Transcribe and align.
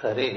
హరి 0.00 0.28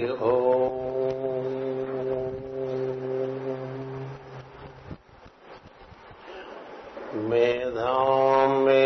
మేధాం 7.29 8.51
మే 8.65 8.83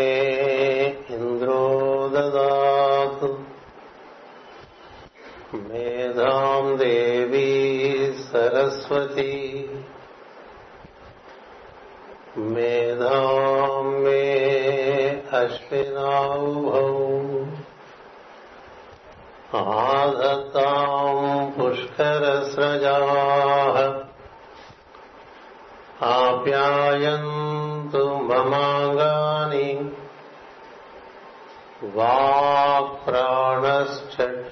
ఇంద్రో 1.10 1.60
దదాతు 2.08 3.30
మేధాం 5.68 6.66
దేవీ 6.78 7.48
సరస్వతి 8.24 9.32
మేధాం 12.54 13.86
మే 14.02 14.22
అశ్వినాభౌ 15.32 16.86
ఆదతాం 19.54 20.27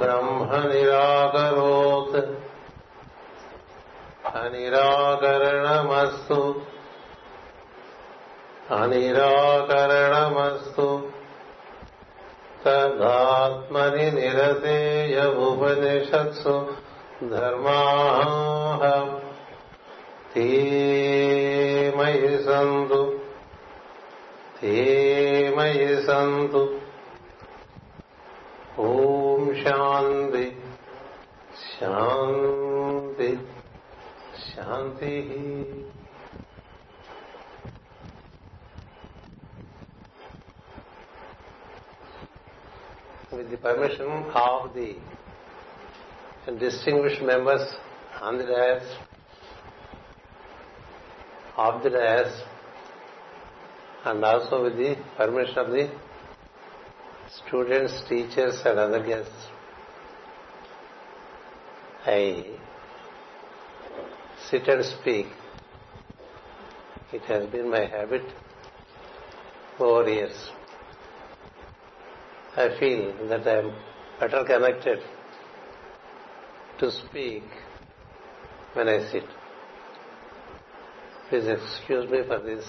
ब्रह्म 0.00 0.48
निराकरोत् 0.72 2.16
अनिराकरणमस्तु 4.40 6.38
అనిరాకరణమస్తు 8.70 10.88
తదాత్మని 12.64 14.10
నిరసేయ 14.10 15.18
ఉపనిషత్సు 15.44 16.56
ధర్మాహ 17.30 18.82
తీమయి 20.34 22.34
సంతు 22.46 23.00
తీమయి 24.60 25.88
సంతు 26.06 26.62
ఓం 28.82 29.42
శాంతి 29.62 30.44
శాంతి 31.64 33.30
శాంతి 34.44 35.14
With 43.30 43.50
the 43.50 43.56
permission 43.58 44.06
of 44.06 44.74
the 44.74 44.96
distinguished 46.58 47.20
members 47.22 47.60
on 48.20 48.38
the 48.38 48.44
dais, 48.44 48.82
of 51.56 51.82
the 51.82 51.90
dais 51.90 52.42
and 54.04 54.24
also 54.24 54.62
with 54.64 54.76
the 54.76 54.96
permission 55.16 55.58
of 55.58 55.70
the 55.70 55.90
students, 57.46 58.02
teachers 58.08 58.60
and 58.64 58.78
other 58.78 59.04
guests. 59.04 59.46
I 62.06 62.44
sit 64.48 64.66
and 64.68 64.84
speak. 64.84 65.26
It 67.12 67.22
has 67.22 67.46
been 67.50 67.70
my 67.70 67.84
habit 67.84 68.22
over 69.78 70.08
years. 70.08 70.50
I 72.58 72.76
feel 72.80 73.28
that 73.28 73.46
I 73.46 73.58
am 73.58 73.72
better 74.18 74.42
connected 74.44 74.98
to 76.80 76.90
speak 76.90 77.44
when 78.72 78.88
I 78.88 78.98
sit. 79.12 79.22
Please 81.28 81.46
excuse 81.46 82.10
me 82.10 82.22
for 82.26 82.40
this 82.40 82.64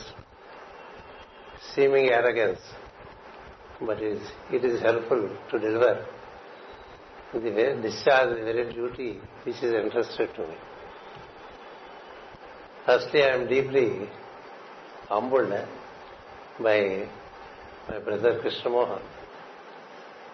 seeming 1.74 2.10
arrogance, 2.10 2.60
but 3.82 4.00
it 4.00 4.18
is, 4.18 4.32
it 4.52 4.64
is 4.64 4.80
helpful 4.80 5.28
to 5.50 5.60
deliver 5.60 6.06
the 7.34 7.80
discharge 7.82 8.38
the 8.38 8.44
very 8.46 8.72
duty 8.72 9.20
which 9.44 9.56
is 9.56 9.74
entrusted 9.74 10.30
to 10.36 10.42
me. 10.42 10.58
Firstly, 12.86 13.24
I 13.24 13.30
am 13.38 13.48
deeply 13.48 14.08
humbled 15.08 15.50
by 16.60 17.08
my 17.90 18.00
brother 18.00 18.38
Krishna 18.40 18.70
Mohan 18.70 19.02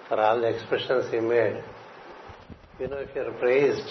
for 0.08 0.20
all 0.20 0.40
the 0.40 0.48
expressions 0.48 1.12
he 1.12 1.20
made. 1.20 1.64
You 2.80 2.88
know, 2.88 2.98
if 2.98 3.16
you 3.16 3.22
are 3.22 3.32
praised, 3.34 3.88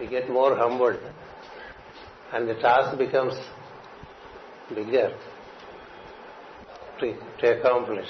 you 0.00 0.08
get 0.08 0.30
more 0.30 0.56
humbled 0.56 1.00
and 2.32 2.48
the 2.48 2.54
task 2.54 2.96
becomes 2.98 3.34
bigger 4.68 5.16
to, 7.00 7.16
to 7.40 7.58
accomplish. 7.58 8.08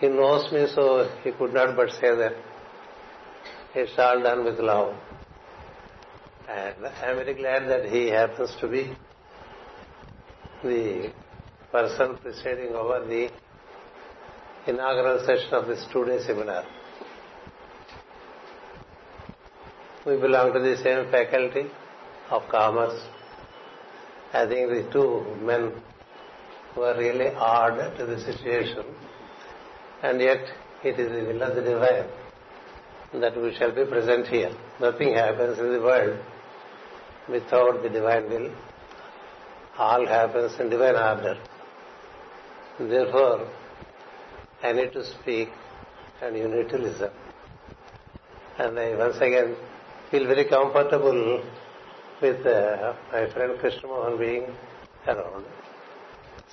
He 0.00 0.08
knows 0.08 0.50
me, 0.52 0.66
so 0.74 1.10
he 1.22 1.30
could 1.32 1.52
not 1.52 1.76
but 1.76 1.90
say 1.90 2.14
that 2.16 2.32
it's 3.74 3.92
all 3.98 4.22
done 4.22 4.44
with 4.44 4.58
love. 4.58 4.94
And 6.48 6.86
I 6.86 7.10
am 7.10 7.16
very 7.16 7.34
glad 7.34 7.68
that 7.68 7.84
he 7.90 8.08
happens 8.08 8.56
to 8.60 8.66
be 8.66 8.92
the 10.64 11.12
person 11.70 12.16
presiding 12.22 12.74
over 12.74 13.06
the 13.06 13.30
inaugural 14.66 15.24
session 15.26 15.52
of 15.54 15.66
this 15.66 15.84
two-day 15.92 16.20
seminar. 16.26 16.64
We 20.06 20.16
belong 20.16 20.52
to 20.52 20.60
the 20.60 20.76
same 20.82 21.10
faculty 21.10 21.70
of 22.30 22.42
commerce. 22.50 23.00
I 24.32 24.46
think 24.46 24.70
the 24.70 24.88
two 24.92 25.36
men 25.42 25.72
were 26.76 26.96
really 26.96 27.28
odd 27.34 27.96
to 27.98 28.06
the 28.06 28.18
situation, 28.20 28.84
and 30.02 30.20
yet 30.20 30.44
it 30.84 30.98
is 30.98 31.10
the 31.10 31.32
will 31.32 31.42
of 31.42 31.56
the 31.56 31.62
divine 31.62 32.08
that 33.20 33.36
we 33.36 33.54
shall 33.56 33.74
be 33.74 33.84
present 33.84 34.26
here. 34.28 34.52
Nothing 34.80 35.14
happens 35.14 35.58
in 35.58 35.72
the 35.72 35.80
world 35.80 36.18
without 37.28 37.82
the 37.82 37.88
divine 37.88 38.30
will. 38.30 38.52
All 39.76 40.06
happens 40.06 40.58
in 40.60 40.70
divine 40.70 40.94
order. 40.94 41.38
Therefore, 42.78 43.48
I 44.62 44.72
need 44.72 44.92
to 44.92 45.04
speak 45.04 45.48
and 46.20 46.36
you 46.36 46.48
need 46.48 46.68
to 46.68 46.78
listen. 46.78 47.10
And 48.58 48.78
I 48.78 48.94
once 48.94 49.16
again 49.16 49.56
feel 50.10 50.26
very 50.26 50.44
comfortable 50.44 51.42
with 52.20 52.46
uh, 52.46 52.94
my 53.10 53.30
friend 53.30 53.58
Krishna 53.58 53.88
Mohan 53.88 54.18
being 54.18 54.44
around. 55.06 55.46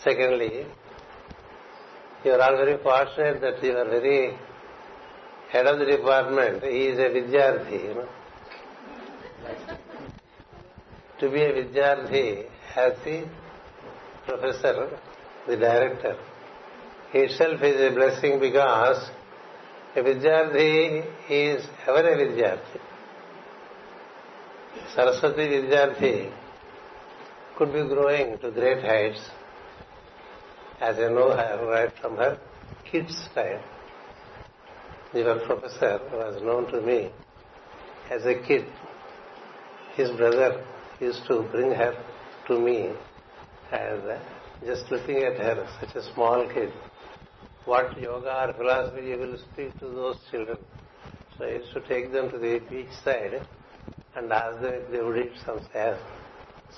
Secondly, 0.03 0.65
you 2.23 2.31
are 2.31 2.41
all 2.41 2.55
very 2.55 2.77
fortunate 2.77 3.41
that 3.41 3.61
you 3.61 3.75
are 3.75 3.89
very 3.89 4.37
head 5.49 5.67
of 5.67 5.79
the 5.79 5.85
department. 5.85 6.63
He 6.63 6.87
is 6.87 6.99
a 6.99 7.09
Vidyarthi, 7.09 8.07
to 11.19 11.29
be 11.29 11.41
a 11.41 11.51
Vidyarthi 11.51 12.45
as 12.75 12.93
the 13.03 13.27
professor, 14.25 14.97
the 15.47 15.57
director, 15.57 16.15
itself 17.13 17.61
is 17.61 17.91
a 17.91 17.95
blessing 17.95 18.39
because 18.39 19.09
a 19.95 19.99
Vidyarthi 19.99 21.05
is 21.29 21.65
ever 21.87 22.07
a 22.07 22.17
Vidyarthi. 22.17 22.79
Saraswati 24.93 25.47
Vidyarthi 25.47 26.31
could 27.57 27.73
be 27.73 27.83
growing 27.87 28.37
to 28.39 28.51
great 28.51 28.83
heights 28.83 29.21
as 30.79 30.97
I 30.97 31.09
know 31.09 31.29
right 31.29 31.91
from 32.01 32.17
her 32.17 32.37
kid's 32.91 33.27
time. 33.33 33.61
Your 35.13 35.39
professor 35.45 35.99
was 36.11 36.41
known 36.43 36.71
to 36.71 36.81
me 36.81 37.11
as 38.11 38.25
a 38.25 38.35
kid. 38.35 38.65
His 39.95 40.11
brother 40.11 40.63
used 40.99 41.25
to 41.27 41.43
bring 41.51 41.71
her 41.71 41.95
to 42.47 42.59
me 42.59 42.91
and 43.71 44.19
just 44.65 44.91
looking 44.91 45.17
at 45.23 45.37
her, 45.37 45.67
such 45.79 45.95
a 45.95 46.13
small 46.13 46.47
kid, 46.53 46.71
what 47.67 47.99
yoga 48.01 48.33
or 48.43 48.53
philosophy 48.53 49.07
you 49.09 49.17
will 49.17 49.37
speak 49.51 49.77
to 49.79 49.87
those 49.89 50.17
children. 50.31 50.57
So 51.37 51.45
I 51.45 51.49
used 51.59 51.73
to 51.73 51.81
take 51.81 52.11
them 52.11 52.31
to 52.31 52.37
the 52.37 52.59
beach 52.69 52.93
side 53.03 53.41
and 54.15 54.31
ask 54.31 54.61
them 54.61 54.81
they 54.91 55.01
would 55.01 55.17
eat 55.17 55.33
some 55.45 55.59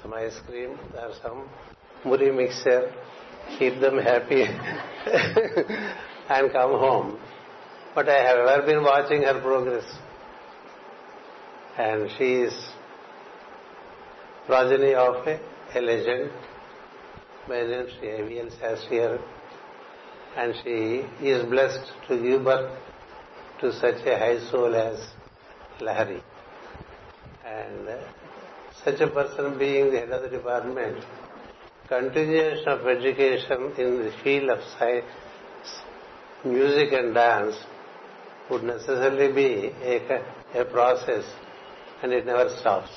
some 0.01 0.13
ice 0.13 0.39
cream 0.47 0.77
or 0.95 1.11
some 1.21 1.47
muri 2.05 2.31
mixture, 2.31 2.91
keep 3.57 3.79
them 3.79 3.97
happy, 3.99 4.43
and 6.29 6.51
come 6.51 6.71
home. 6.71 7.19
But 7.95 8.09
I 8.09 8.23
have 8.23 8.39
ever 8.39 8.65
been 8.65 8.83
watching 8.83 9.23
her 9.23 9.39
progress. 9.41 9.85
And 11.77 12.09
she 12.17 12.33
is 12.47 12.53
progeny 14.45 14.93
of 14.93 15.27
a, 15.27 15.39
legend 15.81 16.31
by 17.47 17.61
name 17.63 17.87
Sri 17.97 18.09
AVL 18.09 18.49
Shastrier. 18.59 19.19
And 20.37 20.53
she 20.63 21.05
is 21.25 21.45
blessed 21.45 21.91
to 22.07 22.21
give 22.21 22.43
birth 22.43 22.71
to 23.61 23.73
such 23.73 24.05
a 24.05 24.17
high 24.17 24.39
soul 24.49 24.73
as 24.75 24.99
Lahari. 25.79 26.21
And 27.45 27.89
uh, 27.89 27.97
such 28.83 29.01
a 29.01 29.07
person 29.07 29.57
being 29.57 29.91
the 29.91 29.99
head 29.99 30.11
of 30.11 30.21
the 30.23 30.29
department, 30.29 31.03
continuation 31.87 32.67
of 32.67 32.87
education 32.87 33.73
in 33.77 34.03
the 34.03 34.13
field 34.23 34.49
of 34.49 34.59
science, 34.77 35.05
music 36.45 36.93
and 36.93 37.13
dance 37.13 37.55
would 38.49 38.63
necessarily 38.63 39.33
be 39.33 39.73
a, 39.83 40.23
a 40.55 40.65
process 40.65 41.25
and 42.01 42.13
it 42.13 42.25
never 42.25 42.49
stops. 42.59 42.89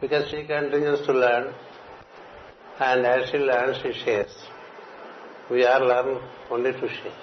Because 0.00 0.28
she 0.30 0.44
continues 0.44 1.06
to 1.06 1.12
learn 1.12 1.54
and 2.80 3.06
as 3.06 3.30
she 3.30 3.38
learns 3.38 3.76
she 3.82 3.92
shares. 4.04 4.34
We 5.52 5.64
are 5.64 5.80
learn 5.84 6.18
only 6.50 6.72
to 6.72 6.88
share. 6.88 7.18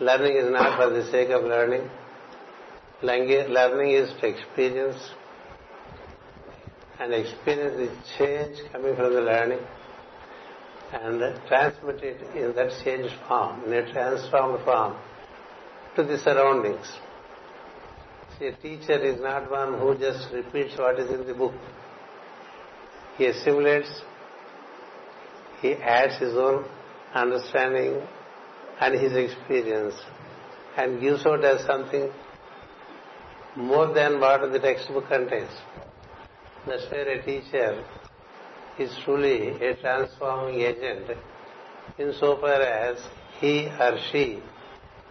Learning 0.00 0.36
is 0.36 0.52
not 0.52 0.76
for 0.78 0.90
the 0.90 1.10
sake 1.10 1.30
of 1.30 1.42
learning. 1.42 1.90
Learning 3.02 3.90
is 3.90 4.10
experience 4.22 5.10
and 7.00 7.12
experience 7.14 7.74
the 7.82 7.90
change 8.16 8.58
coming 8.70 8.94
from 8.94 9.12
the 9.12 9.20
learning 9.20 9.58
and 10.92 11.20
transmit 11.48 12.02
it 12.04 12.36
in 12.36 12.54
that 12.54 12.70
changed 12.84 13.14
form, 13.26 13.64
in 13.64 13.72
a 13.72 13.92
transformed 13.92 14.64
form 14.64 14.96
to 15.96 16.04
the 16.04 16.16
surroundings. 16.18 16.86
See, 18.38 18.46
a 18.46 18.52
teacher 18.52 18.98
is 19.04 19.20
not 19.20 19.50
one 19.50 19.80
who 19.80 19.98
just 19.98 20.32
repeats 20.32 20.78
what 20.78 21.00
is 21.00 21.10
in 21.10 21.26
the 21.26 21.34
book. 21.34 21.54
He 23.16 23.26
assimilates, 23.26 23.90
he 25.60 25.74
adds 25.74 26.16
his 26.18 26.34
own 26.34 26.64
understanding 27.14 28.02
and 28.80 28.94
his 28.94 29.12
experience 29.12 29.94
and 30.76 31.00
gives 31.00 31.26
out 31.26 31.44
as 31.44 31.64
something 31.66 32.10
more 33.56 33.92
than 33.92 34.20
what 34.20 34.52
the 34.52 34.58
textbook 34.58 35.08
contains. 35.08 35.50
That's 36.66 36.88
where 36.90 37.08
a 37.08 37.22
teacher 37.24 37.84
is 38.78 38.96
truly 39.04 39.48
a 39.48 39.74
transforming 39.76 40.60
agent 40.60 41.10
insofar 41.98 42.62
as 42.62 42.98
he 43.40 43.66
or 43.66 43.98
she 44.12 44.40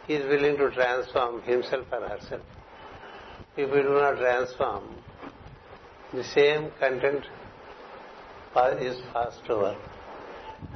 is 0.08 0.26
willing 0.26 0.56
to 0.58 0.72
transform 0.72 1.42
himself 1.42 1.88
or 1.92 2.08
herself. 2.08 2.42
If 3.58 3.70
we 3.72 3.82
do 3.82 3.90
not 3.90 4.18
transform, 4.18 4.84
the 6.14 6.24
same 6.24 6.72
content 6.80 7.26
is 8.80 9.02
passed 9.14 9.50
over. 9.50 9.76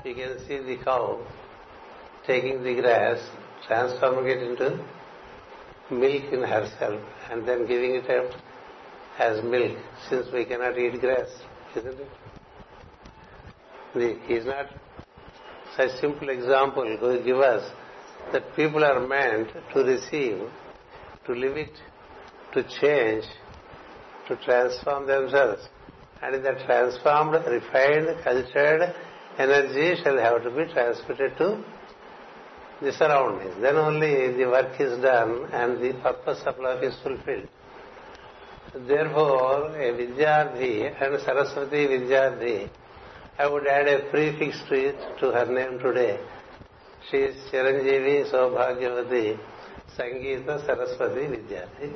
You 0.04 0.16
can 0.16 0.40
see 0.48 0.58
the 0.58 0.78
cow 0.84 1.26
taking 2.26 2.64
the 2.64 2.76
grass, 2.76 3.20
transforming 3.68 4.28
it 4.28 4.44
into 4.44 4.84
milk 5.90 6.24
in 6.32 6.44
herself, 6.44 7.02
and 7.30 7.48
then 7.48 7.68
giving 7.68 7.96
it 7.96 8.10
out 8.10 8.34
as 9.20 9.44
milk, 9.44 9.78
since 10.10 10.28
we 10.32 10.46
cannot 10.46 10.78
eat 10.78 11.00
grass, 11.00 11.30
isn't 11.76 12.00
it? 12.00 12.08
He 14.28 14.34
is 14.34 14.46
not 14.46 14.68
such 15.76 15.92
simple 16.00 16.30
example 16.30 16.84
to 16.84 17.22
give 17.24 17.38
us 17.38 17.70
that 18.32 18.56
people 18.56 18.84
are 18.84 19.06
meant 19.06 19.50
to 19.74 19.80
receive, 19.84 20.40
to 21.26 21.34
live 21.34 21.58
it, 21.58 21.78
to 22.54 22.64
change, 22.82 23.26
to 24.28 24.36
transform 24.38 25.08
themselves. 25.08 25.68
And 26.22 26.36
in 26.36 26.44
that 26.44 26.66
transformed, 26.66 27.34
refined, 27.46 28.24
cultured 28.24 28.96
energy 29.38 30.02
shall 30.04 30.18
have 30.18 30.44
to 30.44 30.50
be 30.52 30.72
transmitted 30.72 31.38
to 31.38 31.64
the 32.82 32.92
surroundings. 32.94 33.56
Then 33.62 33.76
only 33.76 34.34
the 34.34 34.46
work 34.46 34.80
is 34.80 35.00
done 35.02 35.48
and 35.54 35.82
the 35.82 35.94
purpose 36.02 36.42
of 36.46 36.60
life 36.60 36.84
is 36.84 36.96
fulfilled. 37.04 37.48
Therefore, 38.88 39.76
a 39.76 39.90
and 39.90 41.22
Saraswati 41.22 41.88
Vidyardhi, 41.88 42.70
I 43.38 43.48
would 43.48 43.68
add 43.68 43.88
a 43.88 44.10
prefix 44.10 44.58
to 44.70 44.76
it, 44.76 45.20
to 45.20 45.32
her 45.32 45.46
name 45.46 45.80
today. 45.80 46.20
She 47.10 47.18
is 47.18 47.36
Chiranjeevi 47.52 48.32
Saubhagyavati 48.32 49.38
Sangeeta 49.98 50.66
Saraswati 50.66 51.28
Vidyardhi. 51.28 51.94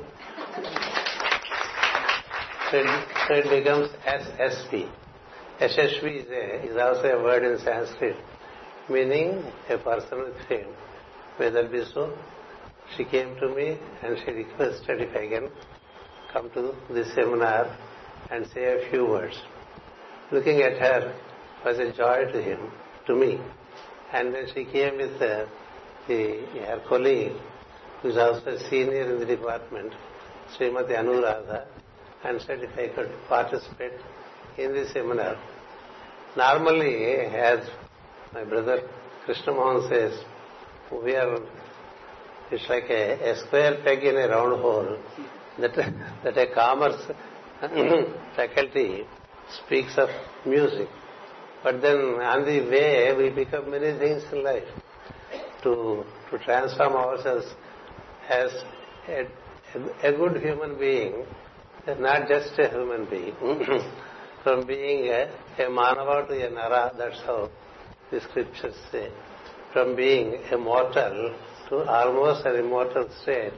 So 2.70 3.34
it 3.34 3.48
becomes 3.48 3.88
SSP. 4.06 5.05
SSP 5.60 6.24
is, 6.24 6.70
is 6.70 6.76
also 6.76 7.18
a 7.18 7.22
word 7.22 7.44
in 7.44 7.58
Sanskrit 7.58 8.16
meaning 8.88 9.42
a 9.68 9.78
person 9.78 10.18
with 10.18 10.34
fame. 10.48 10.72
Be 11.38 11.84
so. 11.92 12.16
She 12.96 13.04
came 13.04 13.36
to 13.36 13.48
me 13.54 13.78
and 14.02 14.16
she 14.24 14.30
requested 14.30 15.00
if 15.00 15.16
I 15.16 15.28
can 15.28 15.50
come 16.32 16.50
to 16.52 16.74
this 16.90 17.12
seminar 17.14 17.76
and 18.30 18.46
say 18.54 18.64
a 18.64 18.90
few 18.90 19.06
words. 19.06 19.36
Looking 20.30 20.62
at 20.62 20.78
her 20.78 21.14
was 21.64 21.78
a 21.78 21.92
joy 21.92 22.30
to 22.32 22.42
him, 22.42 22.70
to 23.06 23.14
me. 23.14 23.40
And 24.12 24.34
then 24.34 24.46
she 24.54 24.64
came 24.64 24.98
with 24.98 25.18
the, 25.18 25.46
her 26.06 26.82
colleague, 26.88 27.36
who 28.02 28.08
is 28.08 28.16
also 28.16 28.50
a 28.50 28.70
senior 28.70 29.12
in 29.12 29.18
the 29.18 29.26
department, 29.26 29.92
Srimati 30.56 30.96
Anuradha, 30.96 31.66
and 32.24 32.40
said 32.40 32.60
if 32.60 32.78
I 32.78 32.94
could 32.94 33.10
participate 33.28 33.92
in 34.58 34.72
the 34.72 34.86
seminar. 34.92 35.36
Normally, 36.36 37.04
as 37.06 37.60
my 38.32 38.44
brother 38.44 38.80
Krishna 39.24 39.52
Mohan 39.52 39.88
says, 39.88 40.18
we 41.04 41.14
are, 41.16 41.38
it's 42.50 42.68
like 42.68 42.84
a, 42.90 43.30
a 43.30 43.36
square 43.46 43.78
peg 43.82 44.04
in 44.04 44.16
a 44.16 44.28
round 44.28 44.60
hole. 44.60 44.98
That, 45.58 45.74
that 46.24 46.36
a 46.38 46.54
commerce 46.54 47.00
faculty 48.36 49.04
speaks 49.64 49.96
of 49.96 50.08
music. 50.46 50.88
But 51.62 51.80
then 51.82 51.96
on 51.96 52.44
the 52.44 52.60
way, 52.60 53.14
we 53.16 53.30
become 53.30 53.70
many 53.70 53.98
things 53.98 54.22
in 54.32 54.44
life. 54.44 54.68
To, 55.62 56.04
to 56.30 56.38
transform 56.38 56.92
ourselves 56.92 57.46
as 58.28 58.50
a, 59.08 59.26
a 60.02 60.12
good 60.12 60.40
human 60.40 60.78
being, 60.78 61.24
not 61.98 62.28
just 62.28 62.56
a 62.58 62.68
human 62.68 63.06
being. 63.06 63.34
From 64.46 64.64
being 64.64 65.08
a, 65.08 65.28
a 65.58 65.68
manava 65.68 66.28
to 66.28 66.46
a 66.46 66.48
nara, 66.48 66.92
that's 66.96 67.20
how 67.22 67.50
the 68.12 68.20
scriptures 68.20 68.76
say, 68.92 69.10
from 69.72 69.96
being 69.96 70.36
a 70.52 70.56
mortal 70.56 71.34
to 71.68 71.78
almost 71.78 72.46
an 72.46 72.54
immortal 72.54 73.08
state, 73.22 73.54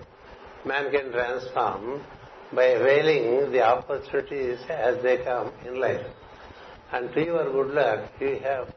man 0.64 0.90
can 0.90 1.12
transform 1.12 2.02
by 2.54 2.64
availing 2.68 3.52
the 3.52 3.60
opportunities 3.60 4.60
as 4.70 5.02
they 5.02 5.18
come 5.18 5.52
in 5.66 5.78
life. 5.78 6.06
And 6.90 7.12
to 7.12 7.22
your 7.22 7.52
good 7.52 7.74
luck, 7.74 8.10
you 8.18 8.38
have 8.42 8.68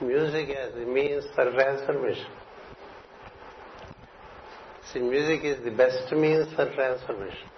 music 0.00 0.50
as 0.50 0.74
the 0.74 0.86
means 0.86 1.24
for 1.34 1.50
transformation. 1.50 2.30
See, 4.92 5.00
music 5.00 5.40
is 5.42 5.64
the 5.64 5.72
best 5.72 6.12
means 6.12 6.46
for 6.54 6.72
transformation. 6.72 7.48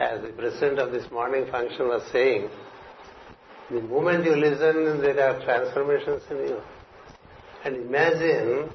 As 0.00 0.22
the 0.22 0.28
president 0.28 0.78
of 0.78 0.92
this 0.92 1.10
morning 1.12 1.44
function 1.50 1.88
was 1.88 2.02
saying, 2.10 2.48
the 3.70 3.82
moment 3.82 4.24
you 4.24 4.34
listen, 4.34 5.02
there 5.02 5.20
are 5.20 5.44
transformations 5.44 6.22
in 6.30 6.38
you. 6.38 6.60
And 7.64 7.76
imagine 7.76 8.70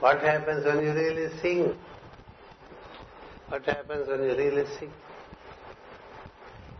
what 0.00 0.22
happens 0.22 0.64
when 0.64 0.82
you 0.82 0.92
really 0.94 1.28
sing. 1.42 1.74
What 3.48 3.66
happens 3.66 4.08
when 4.08 4.22
you 4.22 4.34
really 4.34 4.64
sing? 4.78 4.90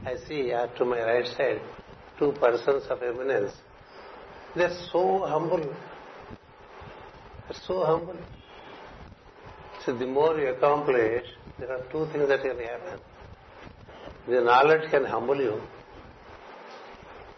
I 0.07 0.17
see 0.27 0.53
uh, 0.53 0.69
to 0.79 0.85
my 0.87 1.03
right 1.03 1.27
side 1.37 1.61
two 2.19 2.33
persons 2.41 2.85
of 2.89 3.03
eminence. 3.03 3.53
They're 4.55 4.75
so 4.91 5.27
humble. 5.27 5.59
They're 7.47 7.61
so 7.67 7.85
humble. 7.85 8.17
So 9.85 9.95
the 9.95 10.07
more 10.07 10.39
you 10.39 10.49
accomplish, 10.49 11.27
there 11.59 11.71
are 11.71 11.83
two 11.93 12.07
things 12.11 12.27
that 12.29 12.41
can 12.41 12.59
happen. 12.59 13.01
The 14.29 14.41
knowledge 14.41 14.91
can 14.91 15.05
humble 15.05 15.37
you 15.37 15.61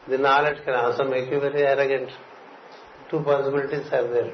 the 0.09 0.17
knowledge 0.17 0.65
can 0.65 0.75
also 0.75 1.05
make 1.05 1.31
you 1.31 1.39
very 1.39 1.63
arrogant. 1.63 2.11
Two 3.11 3.21
possibilities 3.23 3.87
are 3.93 4.09
there. 4.09 4.33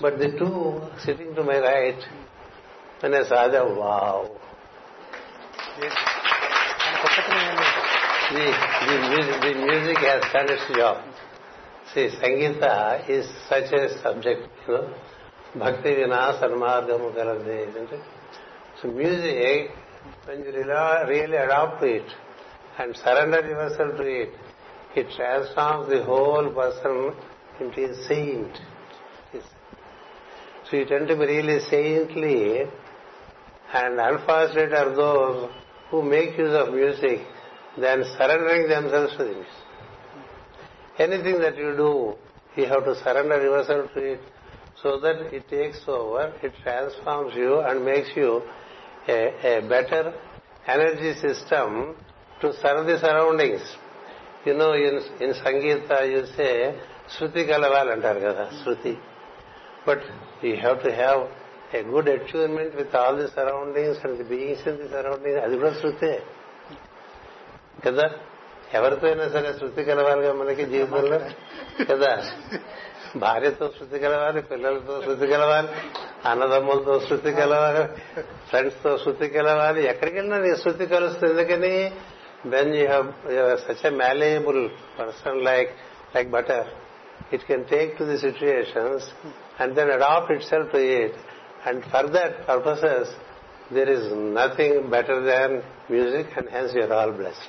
But 0.00 0.18
the 0.18 0.30
two 0.38 0.82
sitting 1.02 1.34
to 1.34 1.42
my 1.42 1.58
right, 1.58 1.98
when 3.00 3.14
I 3.14 3.22
saw 3.26 3.48
them, 3.48 3.76
wow. 3.76 4.30
the, 5.78 5.88
the, 8.86 8.98
music, 9.08 9.40
the 9.40 9.54
music 9.64 9.98
has 9.98 10.22
done 10.32 10.50
its 10.50 10.76
job. 10.76 11.04
See, 11.94 12.08
Sangeeta 12.20 13.08
is 13.08 13.26
such 13.48 13.72
a 13.72 13.98
subject, 14.02 14.48
you 14.68 14.78
when 20.24 20.40
you 20.40 20.52
really 20.52 21.36
adopt 21.36 21.82
it 21.82 22.04
and 22.78 22.96
surrender 22.96 23.40
yourself 23.40 23.96
to 23.96 24.02
it, 24.02 24.30
it 24.94 25.06
transforms 25.16 25.88
the 25.88 26.04
whole 26.04 26.50
person 26.50 27.14
into 27.60 27.90
a 27.90 27.94
saint. 28.08 28.58
So 30.70 30.76
you 30.78 30.84
tend 30.86 31.08
to 31.08 31.16
be 31.16 31.26
really 31.26 31.60
saintly 31.68 32.62
and 33.74 34.00
unfortunate 34.00 34.72
are 34.72 34.94
those 34.94 35.50
who 35.90 36.02
make 36.02 36.38
use 36.38 36.54
of 36.54 36.72
music 36.72 37.20
than 37.78 38.04
surrendering 38.16 38.68
themselves 38.68 39.12
to 39.16 39.24
the 39.24 39.32
music. 39.32 39.46
Anything 40.98 41.40
that 41.40 41.56
you 41.56 41.76
do, 41.76 42.14
you 42.56 42.66
have 42.66 42.84
to 42.84 42.94
surrender 43.02 43.42
yourself 43.42 43.92
to 43.94 44.00
it 44.00 44.20
so 44.82 44.98
that 45.00 45.32
it 45.34 45.48
takes 45.48 45.80
over, 45.86 46.32
it 46.42 46.52
transforms 46.62 47.34
you 47.34 47.60
and 47.60 47.84
makes 47.84 48.10
you 48.16 48.42
a, 49.08 49.60
better 49.68 50.14
energy 50.66 51.14
system 51.20 51.96
to 52.40 52.52
serve 52.60 52.86
the 52.86 52.98
surroundings. 52.98 53.62
You 54.44 54.54
know, 54.54 54.72
in, 54.72 55.00
in 55.20 55.34
Sangeeta 55.34 56.10
you 56.10 56.26
say, 56.36 56.80
Shruti 57.16 57.48
Kalaval 57.48 57.96
antar 57.96 58.20
kada, 58.20 58.50
Shruti. 58.64 58.98
But 59.84 59.98
you 60.42 60.56
have 60.56 60.82
to 60.82 60.92
have 60.92 61.28
a 61.72 61.82
good 61.82 62.08
attunement 62.08 62.74
with 62.76 62.94
all 62.94 63.16
the 63.16 63.28
surroundings 63.30 63.98
and 64.04 64.18
the 64.18 64.24
beings 64.24 64.60
in 64.66 64.78
the 64.78 64.88
surroundings. 64.88 65.38
అది 65.44 65.56
కూడా 65.60 65.72
శృతే 65.80 66.12
కదా 67.84 68.06
ఎవరితో 68.78 69.06
అయినా 69.10 69.26
సరే 69.34 69.50
శృతి 69.60 69.82
కలవాలిగా 69.88 70.32
మనకి 70.40 70.64
జీవితంలో 70.72 71.18
కదా 71.90 72.12
భార్యతో 73.18 73.66
శృతి 73.78 73.98
కలవాలి 73.98 74.42
పిల్లలతో 74.42 75.02
శృతి 75.02 75.26
కలవాలి 75.26 75.68
అన్నదమ్ములతో 76.24 77.00
శృతి 77.00 77.32
కలవాలి 77.32 77.82
ఫ్రెండ్స్తో 78.50 78.96
శృతి 78.96 79.28
కలవాలి 79.28 79.84
ఎక్కడికెళ్ళినా 79.84 80.38
నీ 80.38 80.56
శృతి 80.56 80.86
కలుస్తుంది 80.86 81.32
ఎందుకని? 81.32 81.92
Then 82.46 82.74
you 82.74 82.86
have 82.86 83.08
such 83.58 83.86
a 83.86 83.90
malleable 83.90 84.70
person 84.98 85.40
like 85.42 85.72
like 86.14 86.28
butter 86.28 86.66
it 87.32 87.44
can 87.44 87.64
take 87.64 87.98
to 87.98 88.04
the 88.04 88.18
situations 88.18 89.06
and 89.60 89.74
then 89.74 89.90
adapt 89.90 90.32
itself 90.42 90.72
to 90.72 90.78
it 90.78 91.18
and 91.66 91.84
for 91.84 92.06
that 92.06 92.46
purposes 92.48 93.12
there 93.72 93.90
is 93.90 94.12
nothing 94.12 94.80
better 94.80 95.22
than 95.22 95.62
music 95.90 96.38
and 96.38 96.50
hence 96.50 96.74
you 96.74 96.92
all 96.92 97.12
blessed 97.12 97.48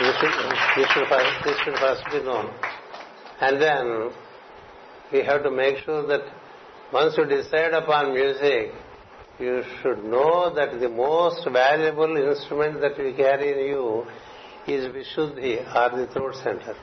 This 0.00 0.14
should, 0.20 0.34
this 0.76 0.88
should, 0.88 1.08
first, 1.08 1.44
this 1.44 1.56
should 1.56 1.76
first 1.76 2.04
be 2.04 2.20
known. 2.20 2.46
And 3.40 3.60
then 3.60 4.10
we 5.12 5.22
have 5.24 5.42
to 5.42 5.50
make 5.50 5.78
sure 5.84 6.06
that 6.06 6.22
once 6.92 7.14
you 7.16 7.24
decide 7.24 7.72
upon 7.74 8.14
music, 8.14 8.72
you 9.38 9.62
should 9.82 10.04
know 10.04 10.54
that 10.54 10.80
the 10.80 10.88
most 10.88 11.46
valuable 11.50 12.16
instrument 12.16 12.80
that 12.80 12.98
you 12.98 13.12
carry 13.14 13.52
in 13.52 13.58
you 13.68 14.06
is 14.66 14.86
Vishuddhi 14.86 15.60
or 15.74 15.96
the 15.96 16.06
throat 16.12 16.34
center. 16.42 16.74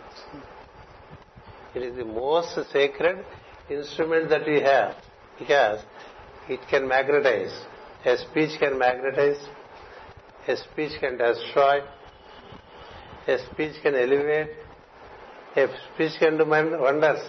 It 1.74 1.81
is 1.81 1.98
the 1.98 2.05
most 2.05 2.53
sacred 2.72 3.25
instrument 3.69 4.29
that 4.29 4.45
we 4.45 4.62
have 4.62 4.95
because 5.39 5.79
it 6.48 6.60
can 6.69 6.88
magnetize. 6.88 7.51
A 8.05 8.17
speech 8.17 8.60
can 8.60 8.77
magnetize. 8.77 9.43
A 10.48 10.57
speech 10.57 10.91
can 11.00 11.17
destroy. 11.17 11.79
A 13.27 13.38
speech 13.51 13.81
can 13.81 13.95
elevate. 13.95 14.50
A 15.55 15.67
speech 15.93 16.13
can 16.19 16.38
do 16.38 16.45
wonders. 16.45 17.19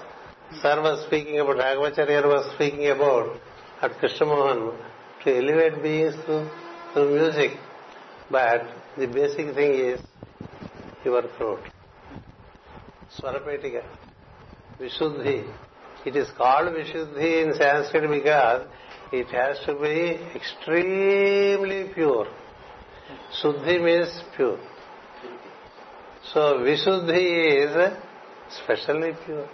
Sir 0.63 0.81
was 0.81 1.05
speaking 1.07 1.41
about, 1.41 1.57
Raghavacharya 1.57 2.25
was 2.25 2.55
speaking 2.55 2.89
about 2.89 3.39
at 3.83 3.93
Krishnamohan 3.99 4.79
to 5.25 5.37
elevate 5.37 5.83
beings 5.83 6.15
through, 6.25 6.49
music. 6.95 7.59
But 8.31 8.63
the 8.97 9.07
basic 9.07 9.55
thing 9.55 9.73
is 9.75 10.01
your 11.05 11.23
throat. 11.37 11.61
Swarapetika. 13.19 13.85
Vishuddhi. 14.81 15.47
It 16.07 16.17
is 16.17 16.29
called 16.37 16.69
Vishuddhi 16.75 17.45
in 17.45 17.55
Sanskrit 17.55 18.09
because 18.11 18.67
it 19.13 19.27
has 19.29 19.59
to 19.67 19.75
be 19.75 20.19
extremely 20.35 21.93
pure. 21.93 22.27
Suddhi 23.43 23.83
means 23.85 24.23
pure. 24.35 24.59
So 26.33 26.59
Vishuddhi 26.61 27.67
is 27.67 27.99
specially 28.51 29.13
pure. 29.25 29.49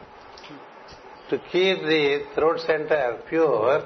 To 1.30 1.38
keep 1.52 1.78
the 1.82 2.24
throat 2.34 2.60
center 2.66 3.20
pure, 3.28 3.84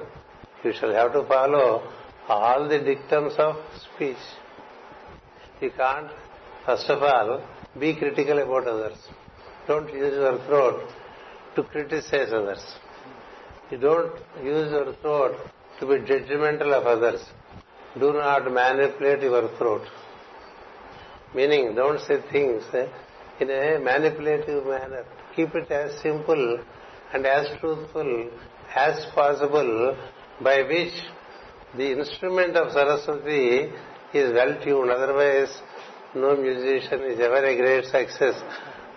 you 0.65 0.73
shall 0.73 0.93
have 0.93 1.13
to 1.13 1.25
follow 1.27 1.83
all 2.29 2.69
the 2.69 2.79
dictums 2.79 3.35
of 3.39 3.57
speech. 3.85 4.17
You 5.61 5.71
can't, 5.77 6.11
first 6.65 6.89
of 6.89 7.03
all, 7.03 7.47
be 7.79 7.95
critical 7.97 8.39
about 8.39 8.67
others. 8.67 8.97
Don't 9.67 9.93
use 9.93 10.15
your 10.15 10.39
throat 10.47 10.89
to 11.57 11.63
criticize 11.65 12.33
others. 12.33 12.65
You 13.71 13.79
don't 13.79 14.13
use 14.43 14.71
your 14.71 14.95
throat 15.03 15.37
to 15.81 15.87
be 15.87 15.95
judgmental 16.11 16.73
of 16.73 16.87
others. 16.87 17.21
Do 17.99 18.13
not 18.13 18.51
manipulate 18.51 19.23
your 19.23 19.49
throat. 19.57 19.83
Meaning, 21.35 21.75
don't 21.75 22.01
say 22.01 22.19
things 22.31 22.63
eh, 22.73 22.87
in 23.41 23.51
a 23.51 23.79
manipulative 23.79 24.65
manner. 24.67 25.05
Keep 25.35 25.55
it 25.55 25.71
as 25.71 26.01
simple 26.01 26.61
and 27.13 27.27
as 27.27 27.47
truthful 27.61 28.31
as 28.75 29.05
possible 29.15 29.97
by 30.43 30.63
which 30.63 30.93
the 31.77 31.93
instrument 31.93 32.57
of 32.57 32.73
Saraswati 32.73 33.73
is 34.13 34.33
well 34.33 34.61
tuned. 34.63 34.91
Otherwise, 34.91 35.53
no 36.15 36.37
musician 36.37 37.01
is 37.03 37.19
ever 37.19 37.45
a 37.45 37.57
great 37.57 37.85
success 37.85 38.41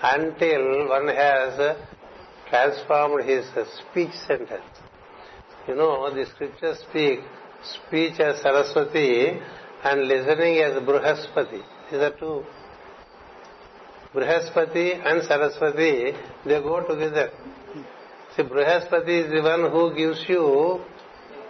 until 0.04 0.88
one 0.88 1.08
has 1.08 1.78
transformed 2.50 3.24
his 3.26 3.46
speech 3.80 4.14
center. 4.28 4.62
You 5.68 5.76
know, 5.76 6.14
the 6.14 6.26
scriptures 6.26 6.80
speak 6.90 7.20
speech 7.64 8.20
as 8.20 8.42
Saraswati 8.42 9.40
and 9.84 10.08
listening 10.08 10.60
as 10.60 10.74
Bruhaspati. 10.84 11.62
These 11.92 12.00
are 12.00 12.18
two. 12.18 12.46
Bruhaspati 14.14 15.06
and 15.06 15.24
Saraswati, 15.24 16.14
they 16.46 16.62
go 16.62 16.82
together. 16.88 17.32
See, 18.36 18.44
Bruhaspati 18.44 19.26
is 19.26 19.32
the 19.32 19.42
one 19.42 19.72
who 19.72 19.96
gives 19.96 20.24
you 20.30 20.82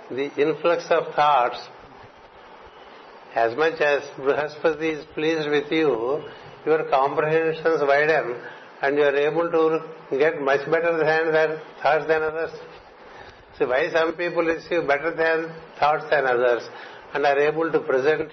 the 0.10 0.32
influx 0.42 0.86
of 0.90 1.14
thoughts. 1.14 1.60
As 3.36 3.56
much 3.56 3.80
as 3.80 4.04
Bruhaspati 4.18 5.00
is 5.00 5.06
pleased 5.14 5.50
with 5.50 5.72
you, 5.72 6.24
your 6.66 6.90
comprehensions 6.90 7.82
widen 7.82 8.42
and 8.82 8.98
you 8.98 9.04
are 9.04 9.16
able 9.16 9.50
to 9.52 10.18
get 10.18 10.42
much 10.42 10.66
better 10.70 10.98
than 10.98 11.60
thoughts 11.82 12.08
than 12.08 12.24
others. 12.24 12.52
So 13.58 13.68
why 13.68 13.90
some 13.92 14.14
people 14.14 14.44
receive 14.44 14.88
better 14.88 15.16
than 15.16 15.52
thoughts 15.80 16.06
than 16.10 16.26
others 16.26 16.64
and 17.14 17.26
are 17.26 17.40
able 17.40 17.72
to 17.72 17.80
present 17.80 18.32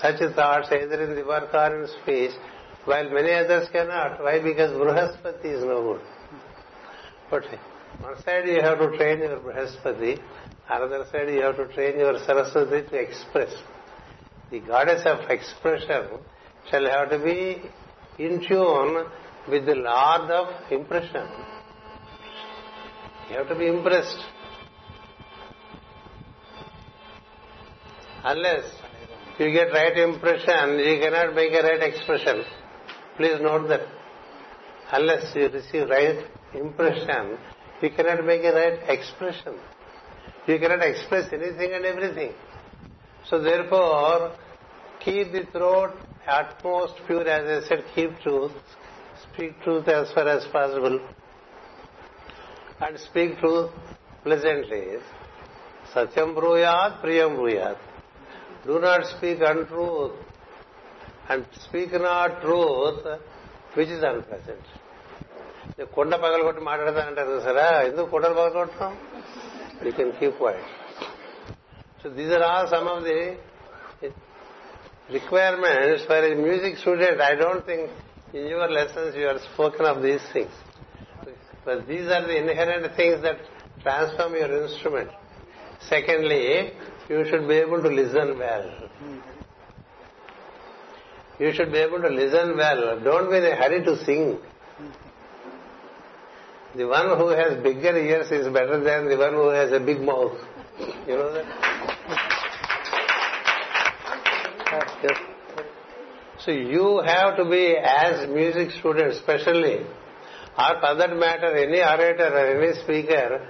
such 0.00 0.18
thoughts 0.34 0.68
either 0.70 1.02
in 1.02 1.14
the 1.14 1.24
work 1.24 1.52
or 1.54 1.82
in 1.82 1.88
speech 2.02 2.32
while 2.86 3.10
many 3.10 3.32
others 3.32 3.68
cannot. 3.70 4.22
Why? 4.22 4.40
Because 4.40 4.70
Bruhaspati 4.70 5.44
is 5.44 5.62
no 5.62 5.82
good. 5.82 6.00
But 7.30 7.44
one 8.00 8.22
side 8.22 8.46
you 8.46 8.62
have 8.62 8.78
to 8.78 8.96
train 8.96 9.18
your 9.18 9.38
Bruhaspati, 9.40 10.20
another 10.70 11.04
side 11.10 11.28
you 11.28 11.42
have 11.42 11.56
to 11.56 11.66
train 11.74 11.98
your 11.98 12.18
Saraswati 12.24 12.88
to 12.88 12.96
express. 12.96 13.52
The 14.50 14.60
goddess 14.60 15.02
of 15.04 15.28
expression 15.28 16.06
shall 16.70 16.86
have 16.86 17.10
to 17.10 17.18
be 17.18 17.62
in 18.22 18.46
tune 18.46 19.06
with 19.48 19.66
the 19.66 19.74
Lord 19.74 20.30
of 20.30 20.72
impression. 20.72 21.26
You 23.28 23.38
have 23.38 23.48
to 23.48 23.56
be 23.56 23.66
impressed. 23.66 24.18
Unless 28.22 28.64
you 29.38 29.50
get 29.52 29.72
right 29.72 29.96
impression, 29.96 30.78
you 30.78 31.00
cannot 31.00 31.34
make 31.34 31.52
a 31.52 31.62
right 31.62 31.82
expression. 31.82 32.44
Please 33.16 33.40
note 33.40 33.68
that. 33.68 33.80
Unless 34.92 35.34
you 35.34 35.48
receive 35.48 35.88
right 35.88 36.24
impression, 36.54 37.38
you 37.82 37.90
cannot 37.90 38.24
make 38.24 38.44
a 38.44 38.52
right 38.52 38.78
expression. 38.88 39.54
You 40.46 40.58
cannot 40.58 40.82
express 40.82 41.32
anything 41.32 41.72
and 41.72 41.84
everything. 41.84 42.32
So 43.28 43.42
therefore, 43.42 44.36
keep 45.00 45.32
the 45.32 45.44
throat 45.50 45.94
at 46.26 46.62
most 46.62 46.94
pure, 47.06 47.26
as 47.26 47.64
I 47.64 47.68
said, 47.68 47.84
keep 47.94 48.10
truth, 48.20 48.52
speak 49.32 49.60
truth 49.62 49.88
as 49.88 50.12
far 50.12 50.28
as 50.28 50.44
possible, 50.52 51.00
and 52.80 52.98
speak 53.00 53.38
truth 53.38 53.70
pleasantly. 54.22 54.98
Satyam 55.92 56.36
bruyat, 56.36 57.02
priyam 57.02 57.36
bruyat. 57.36 57.78
Do 58.66 58.78
not 58.78 59.04
speak 59.16 59.38
untruth. 59.40 60.12
and 61.29 61.45
speak 61.65 61.91
not 61.93 62.41
truth, 62.45 63.03
which 63.77 63.91
is 63.97 64.03
unpleasant. 64.11 64.65
కుండ 65.95 66.13
పగలగొట్టి 66.23 66.61
మాట్లాడతానంటారు 66.67 67.35
సరే 67.45 67.65
ఎందుకు 67.89 68.07
కుండలు 68.13 68.35
పగలగొట్టడం 68.39 68.91
you 69.85 69.91
can 69.99 70.11
keep 70.19 70.39
quiet 70.45 70.67
so 72.01 72.09
these 72.17 72.33
are 72.37 72.45
all 72.49 72.67
some 72.75 72.89
of 72.93 73.01
the 73.09 73.19
requirements 75.09 76.05
for 76.05 76.15
a 76.15 76.35
music 76.35 76.77
student. 76.77 77.19
I 77.21 77.35
don't 77.35 77.65
think 77.65 77.89
in 78.33 78.47
your 78.47 78.67
lessons 78.69 79.15
you 79.15 79.27
are 79.27 79.39
spoken 79.39 79.85
of 79.85 80.01
these 80.01 80.21
things. 80.33 80.51
But 81.65 81.87
these 81.87 82.07
are 82.07 82.21
the 82.21 82.37
inherent 82.37 82.95
things 82.95 83.21
that 83.21 83.39
transform 83.83 84.35
your 84.35 84.63
instrument. 84.63 85.09
Secondly, 85.81 86.73
you 87.09 87.25
should 87.25 87.47
be 87.47 87.55
able 87.55 87.81
to 87.81 87.89
listen 87.89 88.39
well. 91.38 91.48
You 91.48 91.54
should 91.54 91.72
be 91.72 91.78
able 91.78 92.00
to 92.02 92.08
listen 92.08 92.56
well. 92.56 93.00
Don't 93.02 93.30
be 93.30 93.38
in 93.38 93.44
a 93.44 93.56
hurry 93.56 93.84
to 93.84 94.04
sing. 94.04 94.38
The 96.76 96.86
one 96.86 97.18
who 97.18 97.28
has 97.28 97.62
bigger 97.62 97.96
ears 97.96 98.30
is 98.30 98.52
better 98.52 98.80
than 98.82 99.08
the 99.08 99.16
one 99.16 99.32
who 99.32 99.48
has 99.48 99.72
a 99.72 99.80
big 99.80 100.00
mouth. 100.00 100.36
You 101.06 101.16
know 101.16 101.32
that? 101.32 101.46
Yes. 105.02 105.18
So 106.40 106.50
you 106.50 107.02
have 107.04 107.36
to 107.38 107.44
be, 107.48 107.76
as 107.76 108.28
music 108.28 108.70
student 108.72 109.12
especially, 109.12 109.86
or 110.58 110.80
for 110.80 110.94
that 110.96 111.16
matter, 111.16 111.54
any 111.56 111.80
orator 111.80 112.28
or 112.28 112.62
any 112.62 112.74
speaker 112.82 113.48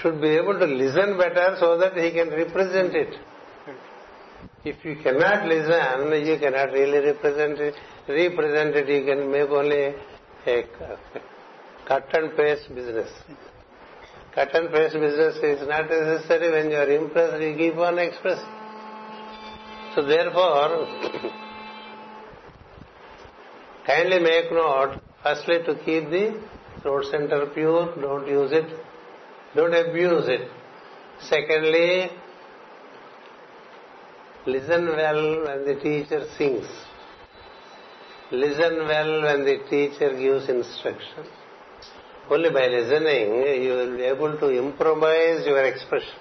should 0.00 0.20
be 0.20 0.28
able 0.28 0.58
to 0.58 0.66
listen 0.66 1.16
better 1.16 1.56
so 1.58 1.78
that 1.78 1.96
he 1.96 2.10
can 2.12 2.28
represent 2.28 2.94
it. 2.94 3.14
If 4.68 4.84
you 4.84 4.96
cannot 4.96 5.46
listen, 5.46 6.26
you 6.26 6.38
cannot 6.40 6.72
really 6.72 6.98
represent 6.98 7.60
it. 7.60 7.76
You 8.08 9.04
can 9.04 9.30
make 9.30 9.48
only 9.48 9.94
a 10.44 10.64
cut 11.86 12.12
and 12.12 12.36
paste 12.36 12.74
business. 12.74 13.08
Cut 14.34 14.52
and 14.56 14.68
paste 14.72 14.94
business 14.94 15.36
is 15.36 15.68
not 15.68 15.88
necessary. 15.88 16.50
When 16.50 16.72
you 16.72 16.78
are 16.78 16.90
impressed, 16.90 17.40
you 17.40 17.54
keep 17.56 17.76
on 17.76 18.00
expressing. 18.00 18.44
So 19.94 20.04
therefore, 20.04 20.84
kindly 23.86 24.18
make 24.18 24.50
note, 24.50 24.98
firstly 25.22 25.58
to 25.64 25.76
keep 25.84 26.10
the 26.10 26.42
throat 26.82 27.04
center 27.12 27.46
pure, 27.54 27.94
don't 28.00 28.26
use 28.26 28.50
it, 28.50 28.66
don't 29.54 29.74
abuse 29.74 30.26
it. 30.26 30.50
Secondly, 31.20 32.10
listen 34.46 34.86
well 34.86 35.44
when 35.44 35.64
the 35.64 35.74
teacher 35.82 36.24
sings. 36.36 36.66
Listen 38.30 38.78
well 38.86 39.22
when 39.22 39.44
the 39.44 39.58
teacher 39.70 40.10
gives 40.16 40.48
instruction. 40.48 41.26
Only 42.30 42.50
by 42.50 42.66
listening 42.66 43.62
you 43.64 43.72
will 43.72 43.96
be 43.96 44.04
able 44.04 44.36
to 44.38 44.50
improvise 44.50 45.46
your 45.46 45.64
expression. 45.64 46.18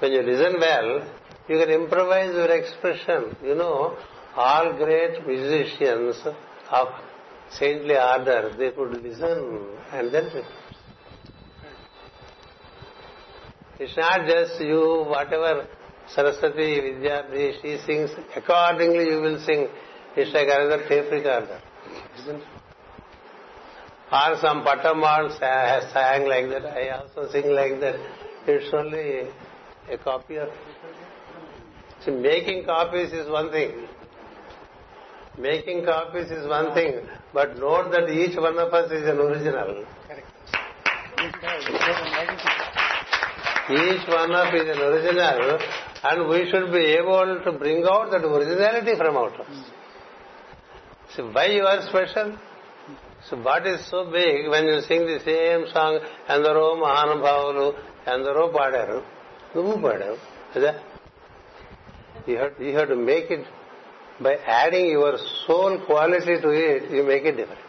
When 0.00 0.12
you 0.12 0.22
listen 0.22 0.58
well, 0.60 1.06
you 1.48 1.58
can 1.58 1.70
improvise 1.70 2.34
your 2.34 2.50
expression. 2.50 3.36
You 3.44 3.54
know, 3.54 3.96
all 4.36 4.72
great 4.74 5.26
musicians 5.26 6.16
of 6.70 6.88
saintly 7.50 7.96
order, 7.96 8.54
they 8.58 8.70
could 8.70 9.02
listen 9.02 9.68
and 9.92 10.12
then 10.12 10.30
It's 13.78 13.96
not 13.96 14.26
just 14.26 14.60
you, 14.60 15.04
whatever 15.08 15.66
Saraswati, 16.08 16.80
Vidyarthi, 16.80 17.60
she 17.62 17.78
sings, 17.86 18.10
accordingly 18.36 19.06
you 19.06 19.20
will 19.20 19.38
sing. 19.44 19.68
It's 20.16 20.32
like 20.32 20.48
another 20.48 20.86
tape 20.88 21.10
recorder, 21.10 21.60
isn't 22.20 22.36
it? 22.36 22.46
Or 24.12 24.36
some 24.40 24.62
Patamal 24.64 25.36
sang 25.38 26.28
like 26.28 26.48
that, 26.50 26.66
I 26.66 26.90
also 26.90 27.30
sing 27.32 27.50
like 27.50 27.80
that. 27.80 27.96
It's 28.46 28.72
only 28.72 29.28
a 29.90 29.98
copy 29.98 30.36
of 30.36 30.50
See, 32.04 32.10
making 32.10 32.64
copies 32.64 33.12
is 33.12 33.30
one 33.30 33.50
thing. 33.50 33.88
Making 35.38 35.84
copies 35.86 36.30
is 36.30 36.46
one 36.46 36.74
thing, 36.74 37.00
but 37.32 37.56
note 37.58 37.90
that 37.92 38.10
each 38.10 38.36
one 38.36 38.58
of 38.58 38.72
us 38.74 38.90
is 38.92 39.08
an 39.08 39.18
original. 39.18 39.84
correct 40.06 40.28
Each 43.70 44.06
one 44.06 44.32
of 44.32 44.54
is 44.54 44.68
an 44.68 44.82
original, 44.82 45.58
and 46.03 46.27
we 46.29 46.49
should 46.49 46.71
be 46.71 46.85
able 47.01 47.41
to 47.45 47.51
bring 47.63 47.83
out 47.85 48.11
that 48.11 48.23
originality 48.23 48.95
from 48.95 49.17
out 49.17 49.39
of 49.39 49.47
us. 49.47 49.63
So 51.15 51.31
why 51.31 51.47
you 51.47 51.63
are 51.63 51.81
special? 51.89 52.37
So 53.29 53.37
what 53.41 53.67
is 53.67 53.85
so 53.89 54.09
big 54.09 54.47
when 54.49 54.65
you 54.65 54.81
sing 54.81 55.05
the 55.13 55.19
same 55.29 55.63
song, 55.75 55.95
ఎందరో 56.35 56.65
మహానుభావులు 56.83 57.65
ఎందరో 58.13 58.43
పాడారు 58.57 58.99
నువ్వు 59.55 59.75
పాడావు 59.87 60.17
కదా 60.53 60.71
you 62.29 62.37
have, 62.37 62.53
you 62.59 62.73
have 62.77 62.89
to 62.89 62.95
make 62.95 63.29
it 63.31 63.45
by 64.21 64.35
adding 64.35 64.87
your 64.87 65.17
soul 65.45 65.79
quality 65.85 66.35
to 66.41 66.49
it, 66.49 66.91
you 66.91 67.03
make 67.03 67.23
it 67.23 67.37
different. 67.37 67.61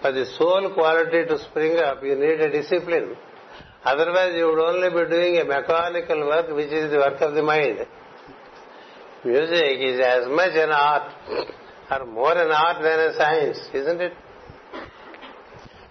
For 0.00 0.12
the 0.12 0.26
soul 0.38 0.72
quality 0.72 1.24
to 1.26 1.38
spring 1.46 1.76
up, 1.78 2.02
you 2.02 2.14
need 2.14 2.40
a 2.40 2.50
discipline. 2.50 3.16
Otherwise, 3.84 4.34
you 4.36 4.46
would 4.46 4.58
only 4.58 4.90
be 4.90 5.10
doing 5.10 5.36
a 5.38 5.44
mechanical 5.44 6.20
work, 6.26 6.48
which 6.54 6.72
is 6.72 6.90
the 6.90 6.98
work 6.98 7.20
of 7.20 7.34
the 7.34 7.42
mind. 7.42 7.78
Music 9.24 9.76
is 9.80 10.00
as 10.00 10.28
much 10.28 10.54
an 10.54 10.70
art, 10.70 11.12
or 11.90 12.06
more 12.06 12.36
an 12.36 12.50
art 12.50 12.82
than 12.82 12.98
a 13.08 13.16
science, 13.16 13.60
isn't 13.72 14.00
it? 14.00 14.12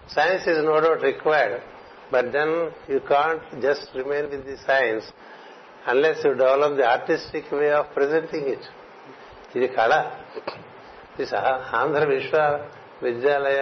Science 0.08 0.46
is 0.46 0.64
no 0.64 0.80
doubt 0.80 1.02
required, 1.02 1.62
but 2.10 2.32
then 2.32 2.70
you 2.88 3.00
can't 3.06 3.42
just 3.60 3.88
remain 3.94 4.30
with 4.30 4.44
the 4.46 4.56
science 4.66 5.04
unless 5.86 6.24
you 6.24 6.30
develop 6.30 6.76
the 6.76 6.88
artistic 6.88 7.50
way 7.52 7.70
of 7.70 7.86
presenting 7.94 8.44
it. 8.56 8.64
ఇది 9.56 9.68
కళ 9.76 9.92
this 11.18 11.34
Andhra 11.80 12.02
విశ్వ 12.10 12.34
విద్యాలయ 13.04 13.60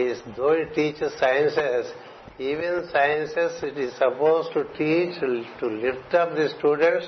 is 0.00 0.22
though 0.38 0.48
it 0.62 0.72
teachers 0.78 1.16
sciences 1.24 1.90
even 2.39 2.87
sciences, 2.91 3.63
it 3.63 3.77
is 3.77 3.93
supposed 3.93 4.51
to 4.53 4.65
teach, 4.77 5.19
to 5.19 5.67
lift 5.67 6.13
up 6.13 6.35
the 6.35 6.49
students 6.57 7.07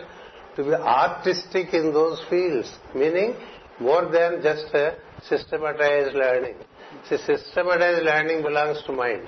to 0.56 0.64
be 0.64 0.74
artistic 0.74 1.74
in 1.74 1.94
those 1.94 2.24
fields, 2.30 2.72
meaning 2.96 3.36
more 3.80 4.10
than 4.10 4.42
just 4.42 4.74
a 4.74 4.96
systematized 5.28 6.16
learning. 6.16 6.56
See, 7.10 7.18
systematized 7.18 8.04
learning 8.04 8.42
belongs 8.42 8.82
to 8.86 8.92
mind. 8.92 9.28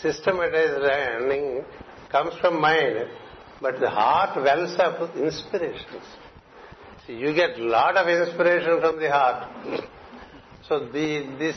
Systematized 0.00 0.80
learning 0.82 1.64
comes 2.10 2.34
from 2.40 2.60
mind, 2.60 3.08
but 3.60 3.80
the 3.80 3.90
heart 3.90 4.36
wells 4.36 4.78
up 4.78 5.00
with 5.00 5.16
inspirations. 5.16 6.04
See, 7.06 7.14
you 7.14 7.34
get 7.34 7.58
lot 7.58 7.96
of 7.96 8.06
inspiration 8.06 8.80
from 8.80 9.00
the 9.00 9.10
heart. 9.10 9.48
So 10.70 10.78
the, 10.78 11.26
this 11.36 11.56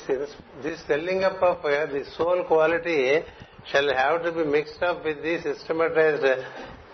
this 0.63 0.79
welling 0.89 1.23
up 1.23 1.39
of 1.43 1.63
uh, 1.63 1.85
the 1.85 2.03
soul 2.17 2.45
quality 2.45 3.21
shall 3.71 3.93
have 3.93 4.23
to 4.23 4.31
be 4.31 4.43
mixed 4.43 4.81
up 4.81 5.05
with 5.05 5.21
the 5.21 5.39
systematized 5.43 6.25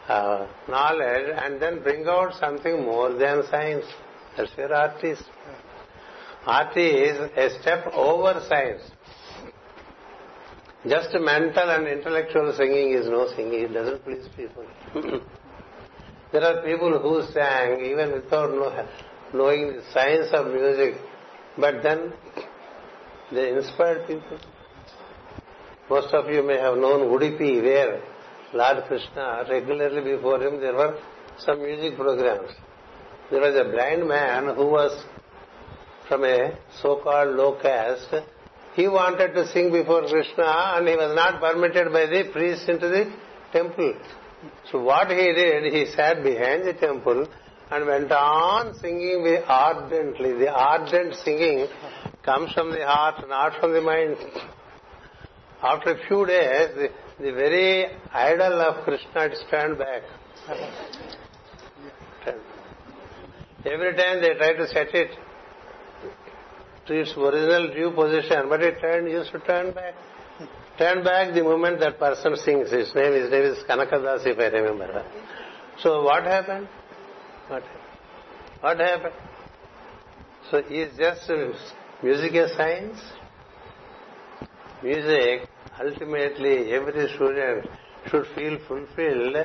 uh, 0.10 0.46
knowledge 0.68 1.28
and 1.42 1.62
then 1.62 1.82
bring 1.82 2.06
out 2.08 2.34
something 2.38 2.84
more 2.84 3.14
than 3.14 3.44
science. 3.50 3.86
That's 4.36 4.52
where 4.58 4.74
art 4.74 5.02
is. 5.02 5.24
Art 6.46 6.76
is 6.76 7.20
a 7.38 7.62
step 7.62 7.88
over 7.94 8.44
science. 8.50 8.82
Just 10.90 11.14
mental 11.14 11.70
and 11.70 11.88
intellectual 11.88 12.54
singing 12.58 12.96
is 12.96 13.08
no 13.08 13.30
singing. 13.34 13.62
It 13.62 13.74
doesn't 13.74 14.04
please 14.04 14.28
people. 14.36 14.66
there 16.34 16.44
are 16.44 16.66
people 16.66 17.00
who 17.00 17.32
sang 17.32 17.80
even 17.86 18.12
without 18.12 18.52
knowing 19.34 19.68
the 19.68 19.84
science 19.94 20.28
of 20.34 20.48
music, 20.48 20.96
but 21.60 21.84
then 21.84 22.14
they 23.32 23.52
inspired 23.52 24.08
people. 24.08 24.40
Most 25.90 26.14
of 26.14 26.30
you 26.30 26.44
may 26.44 26.58
have 26.58 26.78
known 26.78 27.02
Udupi, 27.10 27.62
where 27.62 28.02
Lord 28.54 28.84
Krishna, 28.88 29.46
regularly 29.50 30.16
before 30.16 30.42
him, 30.42 30.60
there 30.60 30.74
were 30.74 31.00
some 31.40 31.62
music 31.64 31.98
programs. 31.98 32.52
There 33.32 33.42
was 33.42 33.56
a 33.56 33.70
blind 33.72 34.08
man 34.08 34.56
who 34.56 34.68
was 34.68 35.04
from 36.08 36.24
a 36.26 36.58
so-called 36.82 37.36
low 37.36 37.60
caste 37.62 38.14
he 38.80 38.88
wanted 38.88 39.34
to 39.34 39.48
sing 39.52 39.72
before 39.72 40.08
Krishna 40.08 40.76
and 40.76 40.88
he 40.88 40.96
was 40.96 41.14
not 41.16 41.42
permitted 41.42 41.92
by 41.92 42.06
the 42.06 42.30
priest 42.32 42.70
into 42.70 42.88
the 42.88 43.12
temple. 43.52 43.94
So 44.72 44.82
what 44.82 45.10
he 45.10 45.34
did, 45.34 45.74
he 45.74 45.86
sat 45.86 46.24
behind 46.24 46.66
the 46.66 46.74
temple 46.74 47.28
and 47.72 47.86
went 47.86 48.12
on 48.12 48.74
singing 48.80 49.22
very 49.24 49.44
ardently. 49.44 50.34
The 50.34 50.50
ardent 50.50 51.16
singing 51.16 51.68
comes 52.24 52.52
from 52.54 52.72
the 52.72 52.86
heart, 52.86 53.28
not 53.28 53.60
from 53.60 53.74
the 53.74 53.82
mind. 53.82 54.18
After 55.62 55.92
a 55.92 56.08
few 56.08 56.26
days, 56.26 56.90
the, 57.20 57.32
very 57.32 57.88
idol 58.14 58.62
of 58.62 58.84
Krishna 58.86 59.22
had 59.22 59.36
stand 59.48 59.78
back. 59.78 60.02
Every 63.66 63.94
time 63.96 64.22
they 64.22 64.34
try 64.36 64.54
to 64.54 64.68
set 64.68 64.96
it 64.96 65.12
to 66.88 66.94
its 66.94 67.14
original 67.18 67.74
due 67.74 67.92
position, 67.92 68.48
but 68.48 68.64
it 68.64 68.80
turned, 68.80 69.10
used 69.10 69.32
to 69.34 69.40
turn 69.40 69.74
back. 69.74 69.96
Turn 70.78 71.04
back 71.04 71.34
the 71.34 71.44
moment 71.44 71.82
that 71.82 72.00
person 72.00 72.38
sings. 72.38 72.72
His 72.72 72.96
name, 72.96 73.12
his 73.14 73.30
name 73.30 73.44
is 73.44 73.58
Kanakadas, 73.70 74.26
if 74.26 74.40
I 74.40 74.46
remember. 74.46 75.04
So 75.80 76.04
what 76.04 76.24
happened? 76.24 76.70
What 77.50 77.64
happened? 77.64 77.84
What 78.62 78.80
happened? 78.80 79.14
So 80.52 80.58
is 80.58 80.96
just 80.98 81.30
music 82.04 82.34
a 82.36 82.48
science? 82.56 83.00
Music, 84.84 85.50
ultimately, 85.80 86.72
every 86.74 87.10
student 87.16 87.68
should 88.10 88.28
feel 88.36 88.60
fulfilled 88.68 89.36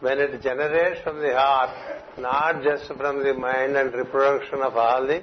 when 0.00 0.18
it 0.18 0.42
generates 0.42 1.02
from 1.02 1.20
the 1.20 1.34
heart, 1.34 1.70
not 2.18 2.64
just 2.64 2.88
from 2.88 3.22
the 3.22 3.32
mind 3.32 3.76
and 3.76 3.94
reproduction 3.94 4.60
of 4.60 4.76
all 4.76 5.06
the 5.06 5.22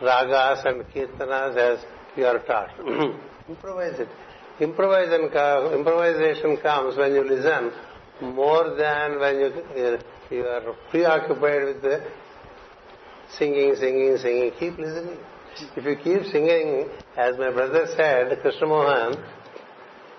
ragas 0.00 0.64
and 0.64 0.84
kirtanas 0.92 1.56
as 1.56 1.84
you 2.16 2.24
are 2.24 2.38
taught. 2.40 2.70
Improvise 3.48 4.00
it. 4.00 4.08
Improvisation, 4.58 5.74
improvisation 5.74 6.56
comes 6.62 6.96
when 6.96 7.12
you 7.12 7.24
listen 7.24 7.72
more 8.22 8.74
than 8.76 9.18
when 9.18 9.40
you, 9.40 9.46
uh, 9.46 9.98
you 10.30 10.44
are 10.46 10.74
preoccupied 10.90 11.64
with 11.64 11.82
the 11.82 12.04
singing, 13.38 13.74
singing, 13.76 14.16
singing. 14.18 14.52
Keep 14.58 14.78
listening. 14.78 15.18
If 15.76 15.84
you 15.84 15.96
keep 15.96 16.30
singing, 16.32 16.88
as 17.16 17.38
my 17.38 17.50
brother 17.52 17.86
said, 17.96 18.40
Krishna 18.40 18.66
Mohan, 18.66 19.16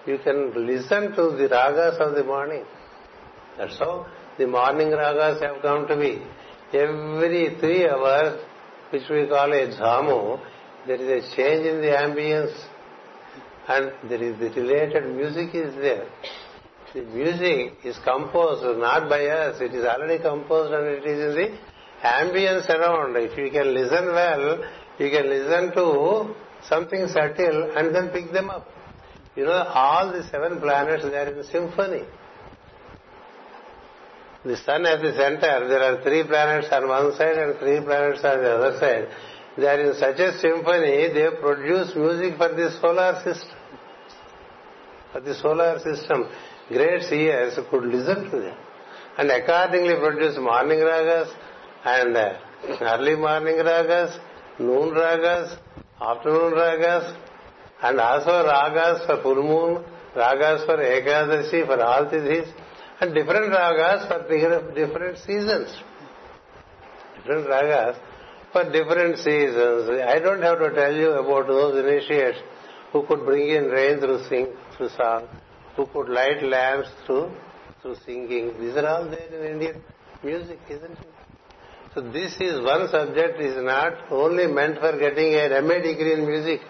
you 0.06 0.18
can 0.24 0.68
listen 0.68 1.12
to 1.12 1.36
the 1.36 1.50
ragas 1.52 2.00
of 2.00 2.16
the 2.16 2.24
morning. 2.24 2.64
That's 3.58 3.78
how 3.80 4.08
the 4.38 4.48
morning 4.48 4.90
ragas 4.90 5.42
have 5.42 5.62
come 5.62 5.88
to 5.88 5.98
be. 5.98 6.22
Every 6.74 7.58
three 7.60 7.88
hours, 7.90 8.40
which 8.92 9.04
we 9.10 9.28
call 9.28 9.52
a 9.52 9.68
jhamu, 9.68 10.40
there 10.88 11.02
is 11.02 11.26
a 11.26 11.36
change 11.36 11.66
in 11.66 11.82
the 11.82 11.88
ambience 11.88 12.56
and 13.68 13.92
there 14.10 14.22
is 14.22 14.40
the 14.40 14.62
related 14.62 15.16
music 15.16 15.56
is 15.56 15.74
there. 15.76 16.08
The 16.96 17.04
music 17.04 17.74
is 17.84 17.98
composed 18.06 18.64
not 18.80 19.10
by 19.10 19.26
us, 19.26 19.60
it 19.60 19.74
is 19.74 19.84
already 19.84 20.18
composed 20.18 20.74
and 20.74 20.88
it 20.88 21.06
is 21.06 21.36
in 21.36 21.52
the 21.52 21.58
ambience 22.08 22.70
around. 22.70 23.18
If 23.18 23.38
you 23.38 23.52
can 23.52 23.74
listen 23.74 24.06
well, 24.06 24.64
you 24.98 25.10
can 25.10 25.28
listen 25.28 25.74
to 25.74 26.34
something 26.70 27.10
subtle 27.10 27.74
and 27.76 27.94
then 27.94 28.12
pick 28.12 28.32
them 28.32 28.50
up. 28.50 28.66
You 29.36 29.44
know, 29.44 29.52
all 29.52 30.14
the 30.14 30.24
seven 30.32 30.62
planets, 30.62 31.04
they 31.04 31.18
are 31.18 31.34
in 31.34 31.44
symphony. 31.44 32.04
The 34.46 34.56
sun 34.56 34.86
at 34.86 35.02
the 35.02 35.12
center, 35.18 35.68
there 35.68 35.84
are 35.84 36.02
three 36.02 36.24
planets 36.24 36.68
on 36.72 36.88
one 36.88 37.14
side 37.18 37.38
and 37.38 37.60
three 37.60 37.82
planets 37.82 38.24
on 38.24 38.42
the 38.42 38.52
other 38.52 38.80
side. 38.80 39.10
They 39.58 39.68
are 39.68 39.82
in 39.82 39.96
such 39.96 40.20
a 40.20 40.40
symphony, 40.40 41.12
they 41.12 41.28
produce 41.42 41.94
music 41.94 42.38
for 42.38 42.56
the 42.56 42.72
solar 42.80 43.22
system. 43.22 43.58
For 45.12 45.20
the 45.20 45.36
solar 45.36 45.80
system. 45.80 46.30
Great 46.70 47.04
seers 47.04 47.58
could 47.70 47.84
listen 47.86 48.30
to 48.32 48.40
them. 48.40 48.58
And 49.18 49.30
accordingly 49.30 49.96
produce 49.96 50.38
morning 50.38 50.80
ragas 50.80 51.32
and 51.86 52.18
uh, 52.18 52.34
early 52.82 53.16
morning 53.16 53.58
ragas, 53.58 54.18
noon 54.60 54.94
ragas, 54.96 55.58
afternoon 56.02 56.54
ragas, 56.54 57.16
and 57.84 58.00
also 58.00 58.32
ragas 58.48 59.06
for 59.06 59.22
full 59.22 59.44
moon, 59.44 59.84
ragas 60.16 60.66
for 60.66 60.78
Ekadashi, 60.78 61.66
for 61.66 61.80
all 61.82 62.10
these, 62.10 62.48
and 63.00 63.14
different 63.14 63.54
ragas 63.54 64.08
for 64.08 64.74
different 64.74 65.18
seasons. 65.20 65.70
Different 67.18 67.48
ragas 67.48 68.00
for 68.52 68.64
different 68.72 69.18
seasons. 69.18 69.90
I 70.04 70.20
don't 70.20 70.42
have 70.42 70.60
to 70.60 70.72
tell 70.74 70.94
you 70.94 71.12
about 71.12 71.48
those 71.48 71.78
initiates 71.86 72.40
who 72.92 73.06
could 73.06 73.24
bring 73.26 73.50
in 73.50 73.66
rain 73.66 74.00
through 74.00 74.24
sing, 74.28 74.48
through 74.76 74.90
song, 74.90 75.28
who 75.76 75.86
could 75.88 76.10
light 76.10 76.42
lamps 76.44 76.90
through 77.06 77.32
through 77.82 77.96
singing. 78.06 78.54
These 78.60 78.76
are 78.78 78.88
all 78.88 79.10
there 79.10 79.28
in 79.28 79.54
Indian 79.54 79.82
music, 80.24 80.60
isn't 80.70 80.92
it? 80.92 81.16
So 81.94 82.02
this 82.02 82.36
is 82.40 82.62
one 82.62 82.90
subject 82.90 83.40
is 83.40 83.56
not 83.64 84.12
only 84.12 84.48
meant 84.48 84.80
for 84.80 84.98
getting 85.00 85.34
a 85.36 85.62
MA 85.62 85.76
degree 85.76 86.14
in 86.14 86.26
music. 86.26 86.62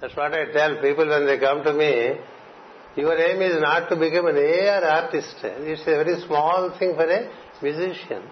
That's 0.00 0.16
what 0.16 0.34
I 0.34 0.52
tell 0.52 0.80
people 0.82 1.08
when 1.08 1.26
they 1.26 1.38
come 1.38 1.62
to 1.62 1.72
me. 1.72 2.18
Your 2.96 3.16
aim 3.18 3.42
is 3.42 3.60
not 3.60 3.88
to 3.90 3.96
become 3.96 4.26
an 4.26 4.36
AIR 4.36 4.84
artist. 4.84 5.36
It's 5.42 5.82
a 5.82 5.84
very 5.84 6.20
small 6.26 6.76
thing 6.78 6.94
for 6.94 7.08
a 7.08 7.30
musician. 7.62 8.22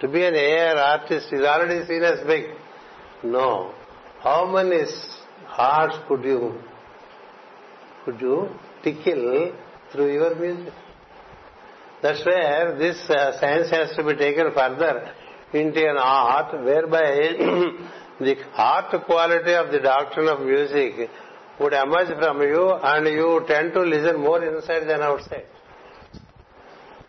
To 0.00 0.08
be 0.08 0.24
an 0.24 0.34
AIR 0.34 0.76
artist 0.76 1.32
is 1.32 1.42
already 1.42 1.86
seen 1.86 2.02
as 2.02 2.26
big. 2.26 2.44
No. 3.22 3.72
How 4.20 4.50
many 4.50 4.84
hearts 5.46 5.96
could 6.06 6.24
you 6.24 6.60
could 8.08 8.20
you 8.22 8.48
tickle 8.82 9.52
through 9.92 10.12
your 10.14 10.34
music? 10.34 10.72
That's 12.00 12.24
where 12.24 12.78
this 12.78 12.96
uh, 13.10 13.38
science 13.38 13.70
has 13.70 13.94
to 13.96 14.02
be 14.02 14.14
taken 14.16 14.52
further 14.54 15.12
into 15.52 15.80
an 15.80 15.98
art 15.98 16.52
whereby 16.64 17.10
the 18.20 18.36
art 18.54 19.04
quality 19.04 19.52
of 19.52 19.70
the 19.72 19.80
doctrine 19.80 20.28
of 20.28 20.40
music 20.40 21.10
would 21.60 21.74
emerge 21.74 22.16
from 22.18 22.40
you 22.40 22.72
and 22.72 23.06
you 23.06 23.44
tend 23.46 23.74
to 23.74 23.80
listen 23.80 24.20
more 24.20 24.42
inside 24.42 24.84
than 24.88 25.02
outside. 25.02 25.46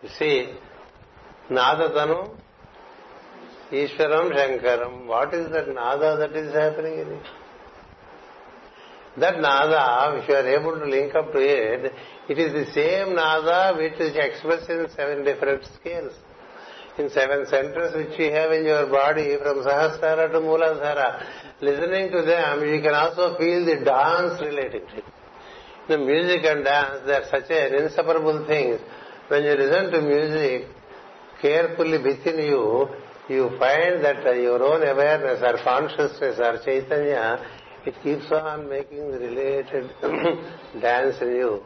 You 0.02 0.10
see, 0.18 0.50
Nadatanu, 1.50 2.36
Ishwaram, 3.72 4.32
Shankaram. 4.34 5.06
What 5.06 5.34
is 5.34 5.50
that 5.52 5.74
Nada 5.74 6.18
that 6.18 6.36
is 6.36 6.54
happening 6.54 7.00
in 7.00 7.08
it? 7.14 7.24
That 9.19 9.39
Nada, 9.41 10.17
if 10.21 10.29
you 10.29 10.36
are 10.36 10.47
able 10.47 10.79
to 10.79 10.86
link 10.86 11.15
up 11.15 11.32
to 11.34 11.39
it, 11.39 11.91
it 12.29 12.38
is 12.38 12.53
the 12.53 12.71
same 12.73 13.15
Nada 13.15 13.77
which 13.77 13.99
is 13.99 14.15
expressed 14.15 14.69
in 14.69 14.88
seven 14.95 15.23
different 15.23 15.65
scales 15.79 16.13
in 16.99 17.10
seven 17.12 17.45
centers 17.47 17.95
which 17.95 18.19
you 18.19 18.32
have 18.32 18.51
in 18.51 18.65
your 18.65 18.88
body 18.88 19.38
from 19.41 19.63
Sahasrara 19.63 20.32
to 20.32 20.39
Mooladhara. 20.39 21.23
Listening 21.62 22.12
to 22.12 22.21
them, 22.23 22.67
you 22.67 22.82
can 22.82 22.93
also 22.93 23.38
feel 23.38 23.65
the 23.65 23.84
dance 23.86 24.41
related 24.41 24.88
to 24.89 24.97
it. 24.97 25.03
The 25.88 25.97
music 25.97 26.41
and 26.43 26.63
dance, 26.63 27.01
they 27.05 27.13
are 27.13 27.25
such 27.32 27.49
an 27.49 27.73
inseparable 27.73 28.45
things. 28.45 28.79
When 29.29 29.43
you 29.43 29.53
listen 29.53 29.91
to 29.91 30.01
music 30.01 30.67
carefully 31.41 31.97
within 31.97 32.39
you, 32.45 32.89
you 33.29 33.49
find 33.58 34.03
that 34.03 34.23
your 34.36 34.62
own 34.62 34.84
awareness 34.84 35.41
or 35.41 35.63
consciousness 35.63 36.38
or 36.39 36.60
chaitanya, 36.65 37.39
it 37.86 37.96
keeps 38.04 38.32
on 38.32 38.70
making 38.70 39.12
related 39.12 39.89
dance 40.82 41.15
in 41.22 41.30
you. 41.30 41.63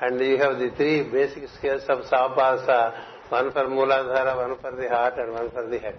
And 0.00 0.20
you 0.20 0.36
have 0.38 0.58
the 0.58 0.70
three 0.76 1.02
basic 1.10 1.48
scales 1.58 1.82
of 1.88 2.04
Savapasa, 2.04 2.94
one 3.30 3.52
for 3.52 3.64
Mooladhara, 3.64 4.36
one 4.36 4.58
for 4.60 4.76
the 4.76 4.88
heart, 4.88 5.14
and 5.18 5.32
one 5.32 5.50
for 5.50 5.66
the 5.68 5.78
head. 5.78 5.96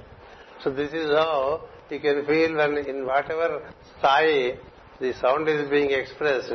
So 0.64 0.72
this 0.72 0.94
is 0.94 1.12
how 1.12 1.68
you 1.90 2.00
can 2.00 2.26
feel 2.26 2.56
when 2.56 2.78
in 2.78 3.06
whatever 3.06 3.72
style 4.00 4.58
the 5.00 5.14
sound 5.22 5.48
is 5.48 5.70
being 5.70 5.92
expressed, 5.92 6.52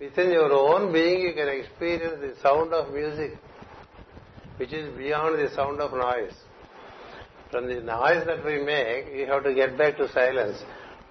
within 0.00 0.30
your 0.30 0.52
own 0.52 0.92
being 0.92 1.20
you 1.20 1.32
can 1.34 1.48
experience 1.48 2.20
the 2.20 2.34
sound 2.42 2.72
of 2.72 2.92
music, 2.92 3.38
which 4.56 4.72
is 4.72 4.96
beyond 4.96 5.38
the 5.38 5.52
sound 5.54 5.80
of 5.80 5.92
noise. 5.92 6.34
From 7.50 7.68
the 7.68 7.80
noise 7.80 8.26
that 8.26 8.44
we 8.44 8.62
make, 8.64 9.14
you 9.14 9.26
have 9.26 9.44
to 9.44 9.54
get 9.54 9.78
back 9.78 9.96
to 9.98 10.08
silence. 10.12 10.58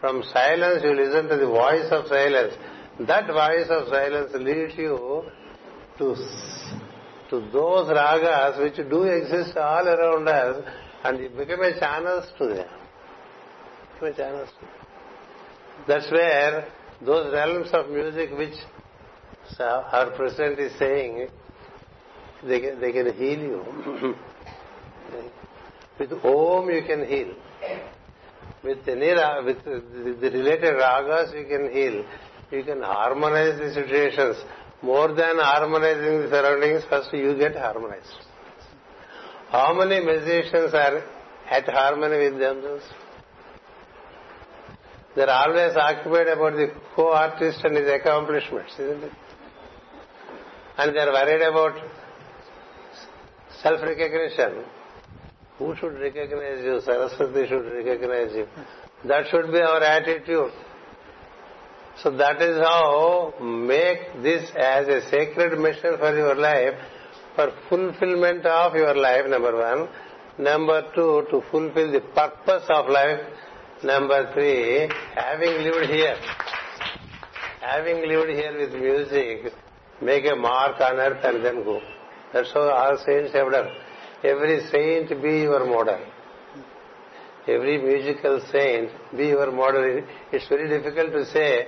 From 0.04 0.22
silence, 0.34 0.84
you 0.84 0.94
listen 0.94 1.30
to 1.30 1.38
the 1.38 1.48
voice 1.48 1.90
of 1.90 2.08
silence. 2.08 2.56
That 3.08 3.26
voice 3.26 3.68
of 3.70 3.88
silence 3.88 4.32
leads 4.34 4.78
you 4.78 5.24
to 5.98 6.16
to 7.30 7.40
those 7.54 7.88
ragas 7.88 8.60
which 8.62 8.76
do 8.90 9.04
exist 9.04 9.56
all 9.56 9.88
around 9.88 10.28
us 10.28 10.62
and 11.06 11.20
you 11.20 11.30
become 11.30 11.62
a 11.62 11.80
channels 11.80 12.26
to 12.38 12.48
them. 12.48 12.68
Become 13.94 14.10
a 14.10 14.18
channels 14.18 14.50
to 14.60 14.66
them. 14.66 14.76
That's 15.88 16.12
where 16.12 16.68
those 17.02 17.32
realms 17.32 17.70
of 17.72 17.90
music 17.90 18.32
which 18.38 18.56
our 19.58 20.12
president 20.18 20.60
is 20.60 20.78
saying, 20.78 21.30
they 22.44 22.60
can, 22.60 22.82
they 22.82 22.92
can 22.92 23.14
heal 23.14 23.40
you. 23.40 24.16
with 25.98 26.12
Om 26.12 26.70
you 26.72 26.84
can 26.86 27.08
heal. 27.08 27.34
With 28.64 28.86
the 28.86 28.94
related 28.96 30.76
ragas 30.76 31.34
you 31.38 31.46
can 31.46 31.72
heal. 31.72 32.06
You 32.52 32.64
can 32.64 32.82
harmonize 32.82 33.60
the 33.60 33.74
situations 33.74 34.38
more 34.82 35.08
than 35.10 35.38
harmonizing 35.38 36.22
the 36.22 36.30
surroundings, 36.30 36.84
first 36.90 37.14
you 37.14 37.36
get 37.38 37.56
harmonized. 37.56 38.14
How 39.50 39.74
many 39.74 40.00
musicians 40.04 40.74
are 40.74 41.04
at 41.50 41.68
harmony 41.68 42.18
with 42.30 42.40
themselves? 42.40 42.84
They're 45.16 45.30
always 45.30 45.76
occupied 45.76 46.28
about 46.28 46.54
the 46.54 46.72
co-artist 46.96 47.64
and 47.64 47.78
his 47.78 47.88
accomplishments, 47.88 48.74
isn't 48.80 49.04
it? 49.04 49.12
And 50.78 50.96
they're 50.96 51.12
worried 51.12 51.42
about 51.44 51.80
self-recognition. 53.62 54.66
Who 55.60 55.76
should 55.76 56.00
recognize 56.00 56.64
you? 56.64 56.82
Saraswati 56.84 57.48
should 57.48 57.72
recognize 57.72 58.34
you. 58.34 58.48
That 59.06 59.26
should 59.30 59.52
be 59.52 59.60
our 59.60 59.84
attitude. 59.84 60.52
So 62.02 62.10
that 62.18 62.42
is 62.42 62.58
how 62.58 63.34
make 63.40 64.24
this 64.24 64.50
as 64.58 64.88
a 64.88 65.08
sacred 65.10 65.60
mission 65.60 65.98
for 66.00 66.16
your 66.16 66.36
life, 66.36 66.74
for 67.36 67.52
fulfillment 67.70 68.46
of 68.46 68.74
your 68.74 68.96
life, 68.96 69.28
number 69.28 69.56
one. 69.56 69.90
Number 70.40 70.82
two, 70.96 71.28
to 71.30 71.44
fulfill 71.52 71.92
the 71.92 72.02
purpose 72.02 72.64
of 72.70 72.90
life. 72.90 73.20
Number 73.84 74.34
three, 74.34 74.90
having 75.14 75.64
lived 75.64 75.92
here, 75.92 76.16
having 77.62 78.08
lived 78.08 78.30
here 78.30 78.58
with 78.58 78.74
music, 78.74 79.54
make 80.02 80.26
a 80.26 80.36
mark 80.36 80.82
on 80.82 80.96
earth 80.96 81.24
and 81.24 81.46
then 81.46 81.64
go. 81.64 81.80
That's 82.34 82.52
how 82.54 82.62
all 82.62 82.98
saints 83.06 83.34
have 83.34 83.52
done. 84.24 84.32
Every 84.32 84.60
saint 84.72 85.22
be 85.22 85.42
your 85.42 85.66
model. 85.66 86.00
Every 87.48 87.78
musical 87.82 88.40
saint 88.52 88.90
be 89.16 89.28
your 89.28 89.52
model. 89.52 90.02
It's 90.32 90.48
very 90.48 90.70
difficult 90.70 91.12
to 91.12 91.26
say 91.26 91.68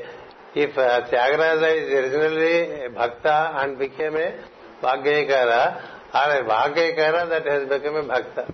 if 0.56 0.78
uh, 0.78 1.08
Tyagaraja 1.10 1.84
is 1.84 1.90
originally 1.92 2.86
a 2.86 2.90
bhakta 2.90 3.62
and 3.62 3.78
became 3.78 4.16
a 4.16 4.44
Vaggeyakara, 4.82 5.82
or 6.14 6.32
a 6.32 6.44
Vaggeyakara 6.46 7.30
that 7.30 7.46
has 7.46 7.68
become 7.68 7.96
a 7.96 8.04
bhakta. 8.08 8.54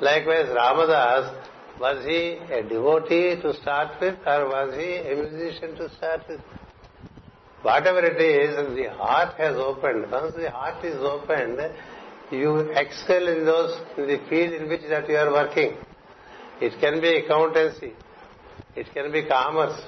Likewise, 0.00 0.48
Ramadas, 0.48 1.46
was 1.80 2.04
he 2.04 2.38
a 2.52 2.62
devotee 2.62 3.40
to 3.40 3.54
start 3.60 4.00
with 4.00 4.16
or 4.26 4.48
was 4.48 4.74
he 4.76 4.96
a 4.96 5.14
musician 5.16 5.74
to 5.76 5.88
start 5.96 6.22
with? 6.28 6.40
Whatever 7.62 8.04
it 8.04 8.20
is, 8.20 8.76
the 8.76 8.92
heart 8.94 9.34
has 9.38 9.56
opened. 9.56 10.10
Once 10.10 10.34
the 10.34 10.50
heart 10.50 10.84
is 10.84 10.96
opened, 10.96 11.58
you 12.34 12.70
excel 12.72 13.26
in 13.28 13.44
those 13.44 13.80
in 13.96 14.06
the 14.06 14.18
field 14.28 14.52
in 14.54 14.68
which 14.68 14.82
that 14.88 15.08
you 15.08 15.16
are 15.16 15.32
working. 15.32 15.76
It 16.60 16.78
can 16.80 17.00
be 17.00 17.16
accountancy, 17.16 17.92
it 18.76 18.86
can 18.94 19.10
be 19.12 19.26
commerce, 19.26 19.80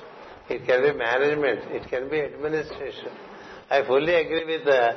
it 0.48 0.66
can 0.66 0.82
be 0.82 0.96
management, 0.96 1.72
it 1.72 1.88
can 1.88 2.09
be 2.09 2.20
administration. 2.20 3.12
I 3.70 3.85
fully 3.87 4.14
agree 4.14 4.44
with 4.44 4.66
uh, 4.66 4.94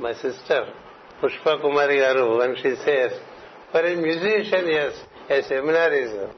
my 0.00 0.14
sister 0.14 0.72
Pushpa 1.20 1.60
Kumari 1.60 1.98
Garu 1.98 2.38
when 2.38 2.54
she 2.56 2.76
says, 2.84 3.12
for 3.72 3.80
a 3.80 3.96
musician, 3.96 4.66
yes, 4.66 4.92
a 5.28 5.42
seminar 5.42 5.92
is 5.92 6.30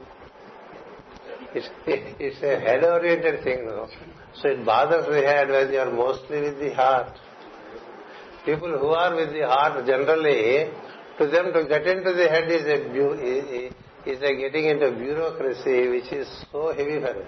it's, 1.53 1.69
it's 1.85 2.41
a 2.41 2.59
head-oriented 2.59 3.43
thing, 3.43 3.65
no? 3.65 3.87
So 4.35 4.49
it 4.49 4.65
bothers 4.65 5.05
the 5.07 5.21
head 5.21 5.49
when 5.49 5.71
you 5.71 5.79
are 5.79 5.91
mostly 5.91 6.41
with 6.41 6.59
the 6.59 6.73
heart. 6.73 7.17
People 8.45 8.77
who 8.79 8.87
are 8.87 9.15
with 9.15 9.33
the 9.33 9.47
heart 9.47 9.85
generally, 9.85 10.71
to 11.17 11.27
them 11.27 11.53
to 11.53 11.67
get 11.67 11.85
into 11.85 12.13
the 12.13 12.27
head 12.27 12.49
is 12.49 12.63
a 12.65 13.71
is 14.03 14.19
like 14.19 14.37
getting 14.39 14.65
into 14.65 14.91
bureaucracy, 14.91 15.87
which 15.89 16.11
is 16.11 16.27
so 16.51 16.73
heavy 16.73 16.99
for 16.99 17.13
them, 17.13 17.27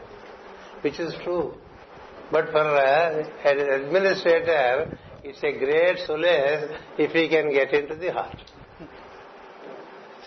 which 0.81 0.99
is 0.99 1.13
true. 1.23 1.53
But 2.31 2.49
for 2.51 2.65
an 2.65 3.27
administrator, 3.45 4.97
it's 5.23 5.43
a 5.43 5.51
great 5.51 5.99
solace 6.07 6.71
if 6.97 7.11
he 7.11 7.29
can 7.29 7.51
get 7.51 7.71
into 7.73 7.95
the 7.95 8.11
heart. 8.11 8.41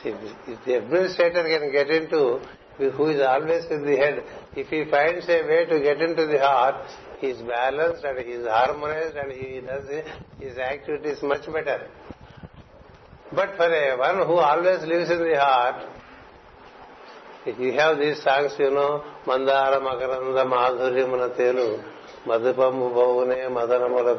See, 0.03 0.11
if 0.11 0.65
the 0.65 0.75
administrator 0.79 1.43
can 1.43 1.73
get 1.73 1.91
into 1.91 2.41
who 2.79 3.09
is 3.09 3.21
always 3.21 3.65
with 3.69 3.85
the 3.85 3.97
head, 3.97 4.23
if 4.55 4.69
he 4.69 4.85
finds 4.89 5.29
a 5.29 5.43
way 5.43 5.65
to 5.67 5.81
get 5.81 6.01
into 6.01 6.27
the 6.27 6.39
heart, 6.39 6.77
he 7.21 7.29
is 7.29 7.41
balanced 7.43 8.05
and 8.05 8.19
he 8.19 8.33
is 8.33 8.47
harmonized 8.47 9.17
and 9.17 9.33
he 9.33 9.61
does 9.61 9.87
his 10.39 10.59
activities 10.59 11.23
much 11.23 11.47
better. 11.47 11.89
But 13.33 13.57
for 13.57 13.67
a 13.67 13.97
one 13.97 14.27
who 14.27 14.35
always 14.35 14.83
lives 14.83 15.11
in 15.11 15.19
the 15.19 15.39
heart, 15.39 15.89
you 17.47 17.73
have 17.73 17.99
these 17.99 18.23
songs, 18.23 18.53
you 18.59 18.71
know, 18.71 19.05
Mandara 19.25 19.81
Makaranda 19.81 20.45
Madhurya 20.47 21.37
Telu, 21.37 21.83
Madhupamu 22.27 22.93
Bhavune 22.93 23.49
Madanamala 23.51 24.17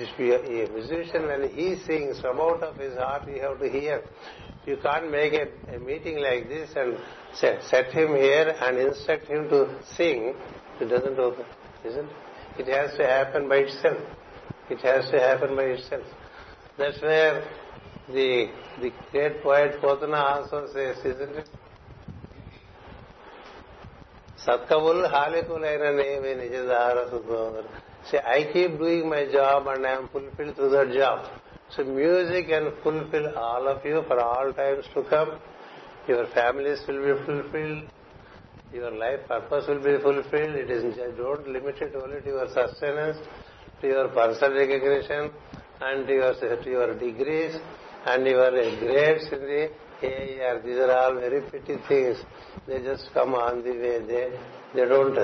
a 0.00 0.72
musician, 0.72 1.26
when 1.26 1.48
he 1.50 1.76
sings 1.84 2.20
from 2.20 2.38
out 2.40 2.62
of 2.62 2.76
his 2.76 2.94
heart, 2.96 3.28
you 3.28 3.40
have 3.42 3.58
to 3.58 3.68
hear. 3.68 4.02
You 4.64 4.76
can't 4.76 5.10
make 5.10 5.32
a, 5.32 5.74
a 5.74 5.78
meeting 5.80 6.18
like 6.18 6.48
this 6.48 6.70
and 6.76 6.96
set, 7.34 7.64
set 7.64 7.86
him 7.86 8.14
here 8.14 8.54
and 8.60 8.78
instruct 8.78 9.26
him 9.26 9.48
to 9.48 9.74
sing. 9.96 10.34
It 10.81 10.85
doesn't 10.85 11.19
open, 11.19 11.45
isn't 11.85 12.09
it? 12.09 12.15
It 12.59 12.67
has 12.67 12.97
to 12.97 13.05
happen 13.05 13.47
by 13.49 13.57
itself. 13.57 13.97
It 14.69 14.79
has 14.79 15.09
to 15.11 15.19
happen 15.19 15.55
by 15.55 15.63
itself. 15.63 16.03
That's 16.77 17.01
where 17.01 17.47
the 18.07 18.47
the 18.81 18.91
great 19.11 19.41
poet 19.43 19.79
Potana 19.81 20.21
also 20.35 20.67
says, 20.73 20.97
isn't 21.13 21.35
it? 21.43 21.49
సత్కవులు 24.45 25.07
హాలికులైననేమి 25.13 26.31
నిజదార 26.39 26.97
సుఖోదరు 27.11 27.69
See, 28.07 28.19
I 28.37 28.39
keep 28.53 28.71
doing 28.77 29.07
my 29.13 29.21
job 29.35 29.67
and 29.73 29.87
I 29.89 29.93
am 29.99 30.09
fulfilled 30.13 30.55
through 30.57 30.71
that 30.71 30.89
job. 30.93 31.19
So 31.73 31.83
music 31.85 32.49
can 32.49 32.65
fulfill 32.83 33.27
all 33.37 33.67
of 33.73 33.85
you 33.89 34.03
for 34.09 34.19
all 34.19 34.51
times 34.51 34.85
to 34.93 35.03
come. 35.03 35.31
Your 36.09 36.25
families 36.27 36.81
will 36.87 37.01
be 37.07 37.13
fulfilled. 37.27 37.83
Your 38.72 38.90
life 38.90 39.20
purpose 39.26 39.66
will 39.66 39.82
be 39.82 39.98
fulfilled. 40.02 40.54
It 40.56 40.70
is 40.70 40.96
don't 41.16 41.48
limit 41.48 41.76
it 41.80 41.94
only 41.96 42.20
to 42.20 42.28
your 42.28 42.48
sustenance, 42.48 43.16
to 43.80 43.86
your 43.86 44.08
personal 44.08 44.52
recognition, 44.58 45.30
and 45.80 46.06
to 46.06 46.12
your 46.66 46.94
degrees 46.98 47.56
and 48.06 48.26
your 48.26 48.50
grades 48.50 49.24
in 49.32 49.40
the 49.40 49.70
AIR. 50.02 50.62
These 50.64 50.78
are 50.78 50.92
all 50.92 51.14
very 51.14 51.40
petty 51.42 51.76
things. 51.88 52.18
They 52.66 52.82
just 52.82 53.10
come 53.14 53.34
on 53.34 53.62
the 53.62 53.70
way. 53.70 54.00
They 54.06 54.30
they 54.74 54.84
don't. 54.88 55.16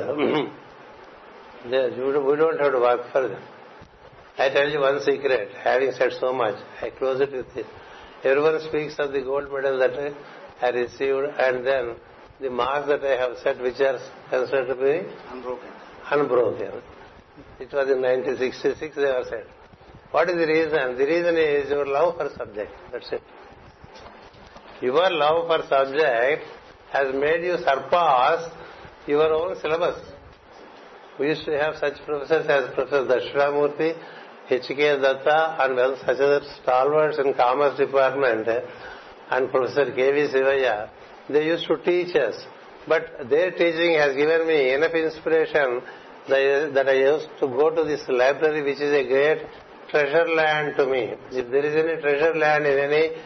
We 1.64 2.36
don't 2.36 2.60
have 2.60 2.72
to 2.72 2.80
work 2.80 3.12
for 3.12 3.28
them. 3.28 3.42
I 4.38 4.48
tell 4.48 4.68
you 4.68 4.80
one 4.80 5.00
secret, 5.00 5.50
having 5.62 5.92
said 5.92 6.12
so 6.18 6.32
much, 6.32 6.56
I 6.82 6.90
close 6.90 7.20
it 7.20 7.30
with 7.32 7.54
this. 7.54 7.66
Everyone 8.24 8.58
speaks 8.68 8.94
of 8.98 9.12
the 9.12 9.20
gold 9.20 9.52
medal 9.52 9.78
that 9.78 10.14
I 10.60 10.70
received 10.70 11.28
and 11.38 11.64
then 11.64 11.94
the 12.44 12.50
marks 12.50 12.86
that 12.88 13.02
I 13.02 13.16
have 13.22 13.38
set 13.42 13.60
which 13.60 13.80
are 13.80 13.98
considered 14.28 14.68
to 14.68 14.74
be 14.76 14.94
unbroken. 15.32 15.70
Unbroken. 16.10 16.82
It 17.58 17.72
was 17.72 17.88
in 17.88 18.02
1966 18.02 18.96
they 18.96 19.02
were 19.02 19.24
said. 19.28 19.46
What 20.10 20.28
is 20.28 20.36
the 20.36 20.46
reason? 20.46 20.98
The 20.98 21.06
reason 21.06 21.36
is 21.36 21.70
your 21.70 21.86
love 21.86 22.16
for 22.18 22.28
subject. 22.36 22.70
That's 22.92 23.10
it. 23.12 23.22
Your 24.82 25.10
love 25.10 25.48
for 25.48 25.66
subject 25.68 26.44
has 26.92 27.14
made 27.14 27.42
you 27.44 27.56
surpass 27.58 28.50
your 29.06 29.32
own 29.32 29.56
syllabus. 29.60 29.98
We 31.18 31.28
used 31.28 31.46
to 31.46 31.58
have 31.58 31.76
such 31.76 31.94
professors 32.04 32.46
as 32.48 32.74
Professor 32.74 33.06
Dakshinamurti, 33.06 33.96
H.K. 34.50 35.00
Datta, 35.00 35.64
and 35.64 35.76
well, 35.76 35.96
such 36.00 36.20
other 36.20 36.42
stalwarts 36.60 37.18
in 37.18 37.32
Commerce 37.34 37.78
Department, 37.78 38.48
and 39.30 39.50
Professor 39.50 39.86
K.V. 39.92 40.28
Sivaya. 40.34 40.90
They 41.28 41.46
used 41.46 41.66
to 41.68 41.76
teach 41.78 42.14
us. 42.16 42.34
But 42.86 43.30
their 43.30 43.50
teaching 43.50 43.94
has 43.94 44.14
given 44.14 44.46
me 44.46 44.74
enough 44.74 44.92
inspiration 44.92 45.80
that 46.28 46.86
I 46.88 46.92
used 46.92 47.28
to 47.40 47.46
go 47.46 47.70
to 47.70 47.84
this 47.84 48.02
library, 48.08 48.62
which 48.62 48.80
is 48.80 48.92
a 48.92 49.06
great 49.08 49.46
treasure 49.90 50.26
land 50.34 50.76
to 50.76 50.86
me. 50.86 51.14
If 51.30 51.50
there 51.50 51.64
is 51.64 51.74
any 51.74 52.00
treasure 52.02 52.34
land 52.34 52.66
in 52.66 52.78
any 52.78 53.16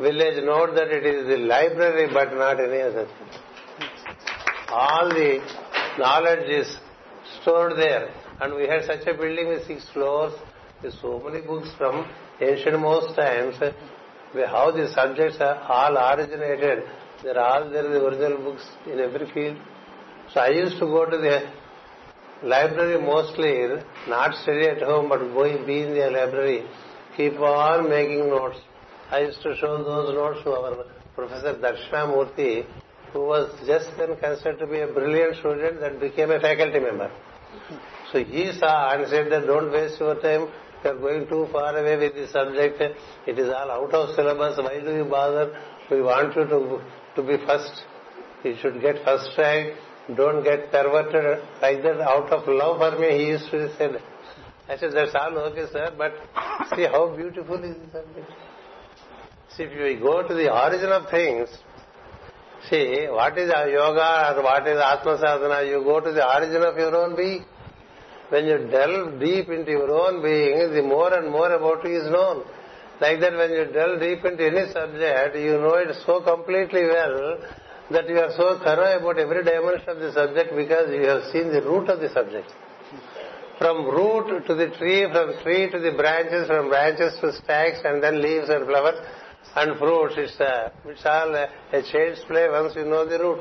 village, 0.00 0.42
note 0.44 0.74
that 0.76 0.88
it 0.88 1.04
is 1.04 1.26
the 1.26 1.36
library, 1.38 2.08
but 2.12 2.32
not 2.34 2.58
any 2.58 2.80
other 2.80 3.04
thing. 3.06 3.28
All 4.68 5.08
the 5.10 5.40
knowledge 5.98 6.48
is 6.48 6.76
stored 7.40 7.76
there. 7.76 8.08
And 8.40 8.54
we 8.54 8.66
had 8.66 8.84
such 8.84 9.06
a 9.06 9.14
building 9.14 9.48
with 9.48 9.66
six 9.66 9.86
floors, 9.92 10.32
with 10.82 10.94
so 11.00 11.20
many 11.24 11.46
books 11.46 11.68
from 11.76 12.06
ancient 12.40 12.80
most 12.80 13.14
times, 13.14 13.56
how 14.46 14.70
the 14.70 14.90
subjects 14.94 15.36
are 15.40 15.58
all 15.68 15.96
originated. 15.96 16.84
They're 17.22 17.38
all 17.38 17.70
there, 17.70 17.84
the 17.84 18.04
original 18.04 18.38
books 18.38 18.66
in 18.86 18.98
every 18.98 19.30
field. 19.32 19.56
So 20.32 20.40
I 20.40 20.48
used 20.48 20.78
to 20.80 20.86
go 20.86 21.04
to 21.06 21.16
the 21.16 21.50
library 22.42 23.00
mostly, 23.00 23.82
not 24.08 24.34
study 24.42 24.66
at 24.66 24.82
home, 24.82 25.08
but 25.08 25.18
going, 25.18 25.64
be 25.66 25.82
in 25.82 25.94
the 25.94 26.10
library, 26.10 26.64
keep 27.16 27.38
on 27.38 27.88
making 27.88 28.28
notes. 28.28 28.58
I 29.10 29.20
used 29.20 29.42
to 29.42 29.54
show 29.56 29.82
those 29.84 30.14
notes 30.14 30.42
to 30.44 30.50
our 30.50 30.84
Professor 31.14 31.54
Dakshinamurti, 31.54 32.64
who 33.12 33.20
was 33.20 33.52
just 33.66 33.90
then 33.98 34.16
considered 34.16 34.58
to 34.58 34.66
be 34.66 34.80
a 34.80 34.86
brilliant 34.86 35.36
student 35.36 35.80
that 35.80 36.00
became 36.00 36.30
a 36.30 36.40
faculty 36.40 36.80
member. 36.80 37.10
So 38.10 38.24
he 38.24 38.50
saw 38.58 38.94
and 38.94 39.06
said 39.08 39.30
that 39.30 39.46
don't 39.46 39.70
waste 39.70 40.00
your 40.00 40.20
time. 40.20 40.48
You 40.82 40.90
are 40.90 40.98
going 40.98 41.28
too 41.28 41.46
far 41.52 41.76
away 41.76 41.96
with 41.96 42.14
the 42.14 42.26
subject. 42.28 42.80
It 43.26 43.38
is 43.38 43.48
all 43.48 43.70
out 43.70 43.94
of 43.94 44.16
syllabus. 44.16 44.58
Why 44.58 44.80
do 44.80 44.96
you 44.96 45.04
bother? 45.04 45.56
We 45.90 46.02
want 46.02 46.34
you 46.34 46.44
to 46.46 46.80
to 47.16 47.22
be 47.22 47.36
first. 47.46 47.82
You 48.44 48.56
should 48.60 48.80
get 48.80 49.04
first 49.04 49.30
rank. 49.38 49.76
Don't 50.16 50.42
get 50.42 50.70
perverted 50.70 51.44
like 51.60 51.82
that. 51.82 52.00
Out 52.00 52.30
of 52.32 52.48
love 52.48 52.78
for 52.78 52.98
me, 53.00 53.18
he 53.18 53.26
used 53.28 53.50
to 53.50 53.68
say 53.76 53.92
that. 53.92 54.02
I 54.68 54.76
said, 54.76 54.92
that's 54.94 55.14
all 55.14 55.36
okay, 55.38 55.66
sir, 55.72 55.92
but 55.96 56.12
see 56.74 56.84
how 56.84 57.14
beautiful 57.14 57.62
is 57.62 57.76
subject. 57.92 58.30
See, 59.56 59.64
if 59.64 59.72
you 59.72 60.00
go 60.00 60.26
to 60.26 60.34
the 60.34 60.50
origin 60.50 60.90
of 60.90 61.10
things, 61.10 61.48
see, 62.70 63.06
what 63.10 63.36
is 63.36 63.48
yoga 63.50 64.34
or 64.34 64.42
what 64.42 64.66
is 64.66 64.78
Atma 64.78 65.18
Sadhana, 65.18 65.68
you 65.68 65.82
go 65.84 66.00
to 66.00 66.12
the 66.12 66.26
origin 66.26 66.62
of 66.62 66.76
your 66.76 66.96
own 66.96 67.16
being. 67.16 67.44
When 68.30 68.46
you 68.46 68.66
delve 68.70 69.20
deep 69.20 69.50
into 69.50 69.72
your 69.72 69.90
own 69.90 70.22
being, 70.22 70.72
the 70.72 70.82
more 70.82 71.12
and 71.12 71.30
more 71.30 71.52
about 71.52 71.84
you 71.84 72.00
is 72.00 72.10
known. 72.10 72.44
Like 73.02 73.18
that, 73.18 73.32
when 73.32 73.50
you 73.50 73.64
delve 73.72 73.98
deep 73.98 74.24
into 74.24 74.46
any 74.46 74.72
subject, 74.72 75.34
you 75.34 75.58
know 75.58 75.74
it 75.74 75.90
so 76.06 76.20
completely 76.22 76.84
well 76.84 77.36
that 77.90 78.08
you 78.08 78.16
are 78.16 78.30
so 78.36 78.60
thorough 78.62 78.96
about 78.98 79.18
every 79.18 79.42
dimension 79.42 79.88
of 79.88 79.98
the 79.98 80.12
subject 80.12 80.54
because 80.54 80.88
you 80.94 81.02
have 81.08 81.24
seen 81.32 81.48
the 81.52 81.62
root 81.62 81.88
of 81.88 81.98
the 81.98 82.10
subject. 82.10 82.48
From 83.58 83.86
root 83.86 84.46
to 84.46 84.54
the 84.54 84.68
tree, 84.78 85.02
from 85.10 85.34
tree 85.42 85.68
to 85.72 85.80
the 85.80 85.92
branches, 85.92 86.46
from 86.46 86.68
branches 86.68 87.18
to 87.20 87.32
stacks, 87.42 87.80
and 87.84 88.00
then 88.00 88.22
leaves 88.22 88.48
and 88.48 88.66
flowers 88.66 89.00
and 89.56 89.76
fruits. 89.80 90.14
It's, 90.16 90.38
a, 90.38 90.72
it's 90.86 91.04
all 91.04 91.34
a, 91.34 91.48
a 91.72 91.82
child's 91.82 92.22
play 92.28 92.48
once 92.50 92.76
you 92.76 92.84
know 92.84 93.04
the 93.04 93.18
root. 93.18 93.40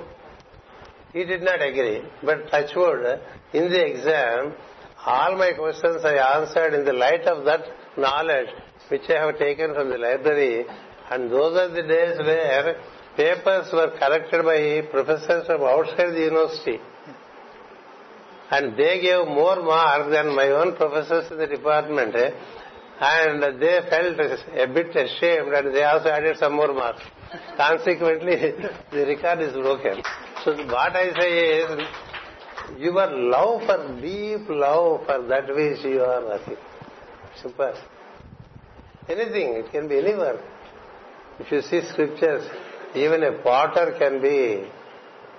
He 1.13 1.23
did 1.23 1.43
not 1.43 1.61
agree, 1.61 2.01
but 2.23 2.49
touchwood, 2.49 3.21
in 3.53 3.69
the 3.69 3.85
exam, 3.85 4.53
all 5.05 5.37
my 5.37 5.53
questions 5.53 6.03
I 6.03 6.17
answered 6.39 6.73
in 6.73 6.83
the 6.83 6.93
light 6.93 7.25
of 7.25 7.45
that 7.45 7.61
knowledge 7.95 8.49
which 8.91 9.09
I 9.09 9.25
have 9.25 9.39
taken 9.39 9.73
from 9.73 9.89
the 9.89 9.97
library, 9.97 10.65
and 11.09 11.31
those 11.31 11.57
are 11.57 11.69
the 11.69 11.81
days 11.81 12.17
where 12.19 12.75
papers 13.15 13.69
were 13.71 13.91
corrected 13.97 14.43
by 14.43 14.81
professors 14.91 15.47
from 15.47 15.61
outside 15.63 16.11
the 16.11 16.25
university. 16.31 16.79
And 18.51 18.77
they 18.77 18.99
gave 19.01 19.27
more 19.27 19.63
marks 19.63 20.11
than 20.11 20.35
my 20.35 20.49
own 20.49 20.75
professors 20.75 21.31
in 21.31 21.37
the 21.37 21.47
department. 21.47 22.13
Eh? 22.15 22.31
And 22.99 23.61
they 23.61 23.79
felt 23.89 24.19
a 24.19 24.67
bit 24.67 24.95
ashamed 24.95 25.53
and 25.53 25.73
they 25.73 25.83
also 25.83 26.09
added 26.09 26.37
some 26.37 26.53
more 26.53 26.73
marks. 26.73 27.01
Consequently, 27.55 28.35
the 28.91 29.05
record 29.05 29.39
is 29.41 29.53
broken. 29.53 30.03
So 30.43 30.55
what 30.67 30.95
I 30.95 31.13
say 31.17 31.59
is, 31.61 31.87
your 32.77 33.07
love 33.07 33.63
for 33.63 34.01
deep 34.01 34.47
love 34.49 35.05
for 35.05 35.21
that 35.27 35.47
which 35.47 35.83
you 35.85 36.01
are 36.01 36.37
nothing. 36.37 36.57
Simple. 37.41 37.73
Anything, 39.11 39.53
it 39.61 39.71
can 39.71 39.87
be 39.87 39.97
any 39.97 40.15
work. 40.15 40.39
If 41.39 41.51
you 41.51 41.61
see 41.61 41.81
scriptures, 41.91 42.43
even 42.95 43.23
a 43.23 43.33
potter 43.41 43.95
can 43.97 44.21
be, 44.21 44.69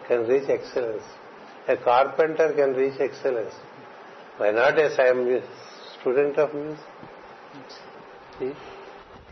can 0.08 0.26
reach 0.26 0.48
excellence. 0.48 1.04
A 1.68 1.76
carpenter 1.76 2.52
can 2.54 2.74
reach 2.74 3.00
excellence. 3.00 3.54
Why 4.36 4.50
not 4.50 4.78
as 4.78 4.98
I 4.98 5.06
am 5.08 5.42
student 6.00 6.36
of 6.36 6.54
music? 6.54 6.84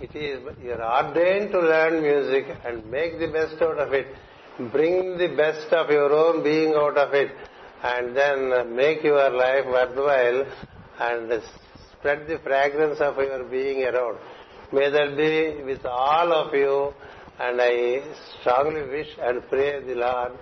It 0.01 0.15
is, 0.15 0.41
you 0.63 0.73
are 0.73 1.05
ordained 1.05 1.51
to 1.53 1.61
learn 1.61 2.03
music 2.03 2.47
and 2.65 2.91
make 2.91 3.19
the 3.19 3.27
best 3.27 3.61
out 3.61 3.79
of 3.79 3.93
it. 3.93 4.07
Bring 4.73 5.19
the 5.19 5.35
best 5.37 5.73
of 5.73 5.91
your 5.91 6.13
own 6.13 6.43
being 6.43 6.75
out 6.75 6.97
of 6.97 7.13
it 7.15 7.33
and 7.83 8.17
then 8.17 8.75
make 8.77 9.03
your 9.03 9.31
life 9.31 9.67
worthwhile 9.67 10.47
and 11.01 11.43
spread 12.01 12.27
the 12.27 12.39
fragrance 12.43 12.99
of 13.01 13.17
your 13.19 13.45
being 13.45 13.85
around. 13.85 14.19
May 14.73 14.89
that 14.91 15.17
be 15.17 15.63
with 15.63 15.85
all 15.85 16.33
of 16.33 16.55
you, 16.55 16.93
and 17.39 17.61
I 17.61 18.03
strongly 18.41 18.83
wish 18.89 19.09
and 19.21 19.43
pray 19.49 19.85
the 19.85 19.95
Lord 19.95 20.33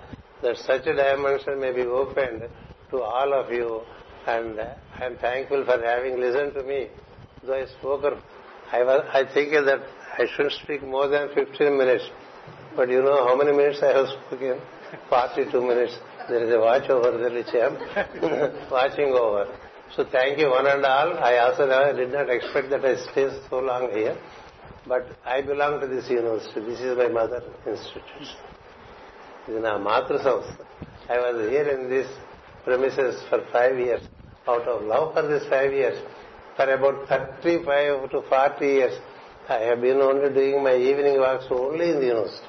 that 0.43 0.57
such 0.59 0.87
a 0.87 0.95
dimension 0.95 1.61
may 1.61 1.73
be 1.73 1.83
opened 1.83 2.43
to 2.91 3.03
all 3.03 3.33
of 3.35 3.51
you, 3.53 3.81
and 4.27 4.61
I 4.61 5.05
am 5.05 5.17
thankful 5.17 5.65
for 5.65 5.83
having 5.83 6.21
listened 6.21 6.55
to 6.55 6.63
me. 6.63 6.89
Though 7.45 7.55
I 7.55 7.67
spoke, 7.79 8.05
I, 8.73 8.85
was, 8.85 9.05
I 9.13 9.25
think 9.33 9.53
that 9.53 9.81
I 10.17 10.27
shouldn't 10.35 10.55
speak 10.63 10.83
more 10.83 11.09
than 11.09 11.29
15 11.35 11.77
minutes, 11.77 12.05
but 12.77 12.89
you 12.89 13.03
know 13.03 13.27
how 13.27 13.37
many 13.37 13.57
minutes 13.57 13.81
I 13.83 13.97
have 13.97 14.07
spoken? 14.27 14.61
42 15.09 15.61
minutes. 15.61 15.99
There 16.29 16.45
is 16.45 16.55
a 16.55 16.59
watch 16.59 16.89
over 16.91 17.19
there 17.19 17.33
which 17.33 17.49
I 17.55 17.67
am 17.67 18.71
watching 18.71 19.13
over. 19.15 19.49
So 19.97 20.05
thank 20.11 20.39
you 20.39 20.51
one 20.51 20.67
and 20.67 20.85
all. 20.85 21.19
I 21.19 21.39
also 21.39 21.67
did 21.97 22.13
not 22.13 22.29
expect 22.31 22.71
that 22.71 22.85
I 22.85 22.97
stay 23.11 23.29
so 23.49 23.61
long 23.61 23.91
here. 23.91 24.17
But 24.87 25.07
I 25.25 25.43
belong 25.43 25.81
to 25.81 25.87
this 25.87 26.09
university. 26.09 26.61
This 26.61 26.81
is 26.81 26.97
my 26.97 27.09
mother 27.09 27.43
institute. 27.67 28.03
This 29.47 29.57
is 29.57 29.63
now 29.63 29.79
Matru 29.79 30.23
Samstha. 30.23 30.67
I 31.09 31.19
was 31.19 31.51
here 31.51 31.69
in 31.69 31.91
this 31.91 32.07
premises 32.65 33.23
for 33.29 33.45
five 33.53 33.79
years. 33.79 34.03
Out 34.47 34.67
of 34.67 34.83
love 34.83 35.15
for 35.15 35.29
these 35.29 35.47
five 35.51 35.73
years, 35.73 36.03
for 36.57 36.73
about 36.73 37.07
35 37.43 38.11
to 38.11 38.23
40 38.29 38.67
years, 38.67 38.99
I 39.49 39.59
have 39.69 39.81
been 39.81 40.01
only 40.01 40.33
doing 40.33 40.63
my 40.63 40.75
evening 40.77 41.19
walks 41.19 41.47
only 41.51 41.91
in 41.91 42.01
the 42.01 42.07
university. 42.07 42.47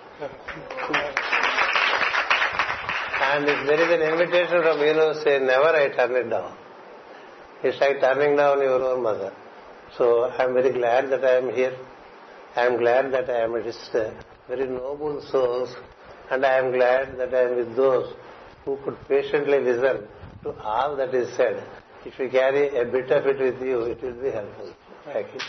and 3.21 3.45
if 3.47 3.67
there 3.67 3.81
is 3.81 3.91
an 3.91 4.01
invitation 4.13 4.61
from 4.61 4.79
university, 4.79 5.39
never 5.45 5.75
I 5.75 5.89
turn 5.95 6.15
it 6.15 6.29
down. 6.29 6.55
It's 7.63 7.79
like 7.81 7.99
turning 7.99 8.37
down 8.37 8.59
your 8.61 8.81
own 8.81 9.03
mother. 9.03 9.33
So 9.97 10.25
I'm 10.25 10.53
very 10.53 10.71
glad 10.71 11.09
that 11.09 11.23
I 11.25 11.37
am 11.37 11.53
here. 11.53 11.75
I 12.55 12.65
am 12.65 12.77
glad 12.77 13.11
that 13.11 13.29
I 13.29 13.43
am 13.43 13.55
amidst 13.55 13.91
very 14.47 14.67
noble 14.67 15.21
souls 15.31 15.75
and 16.31 16.45
I 16.45 16.57
am 16.57 16.71
glad 16.71 17.17
that 17.17 17.33
I 17.33 17.43
am 17.43 17.55
with 17.57 17.75
those 17.75 18.13
who 18.65 18.77
could 18.83 18.97
patiently 19.07 19.59
listen 19.59 20.07
to 20.43 20.51
all 20.61 20.95
that 20.95 21.13
is 21.13 21.35
said. 21.35 21.63
If 22.05 22.17
you 22.17 22.29
carry 22.29 22.77
a 22.77 22.85
bit 22.85 23.11
of 23.11 23.25
it 23.27 23.39
with 23.39 23.61
you, 23.61 23.81
it 23.81 24.01
will 24.01 24.13
be 24.13 24.31
helpful. 24.31 24.73
Thank 25.05 25.33
you. 25.33 25.39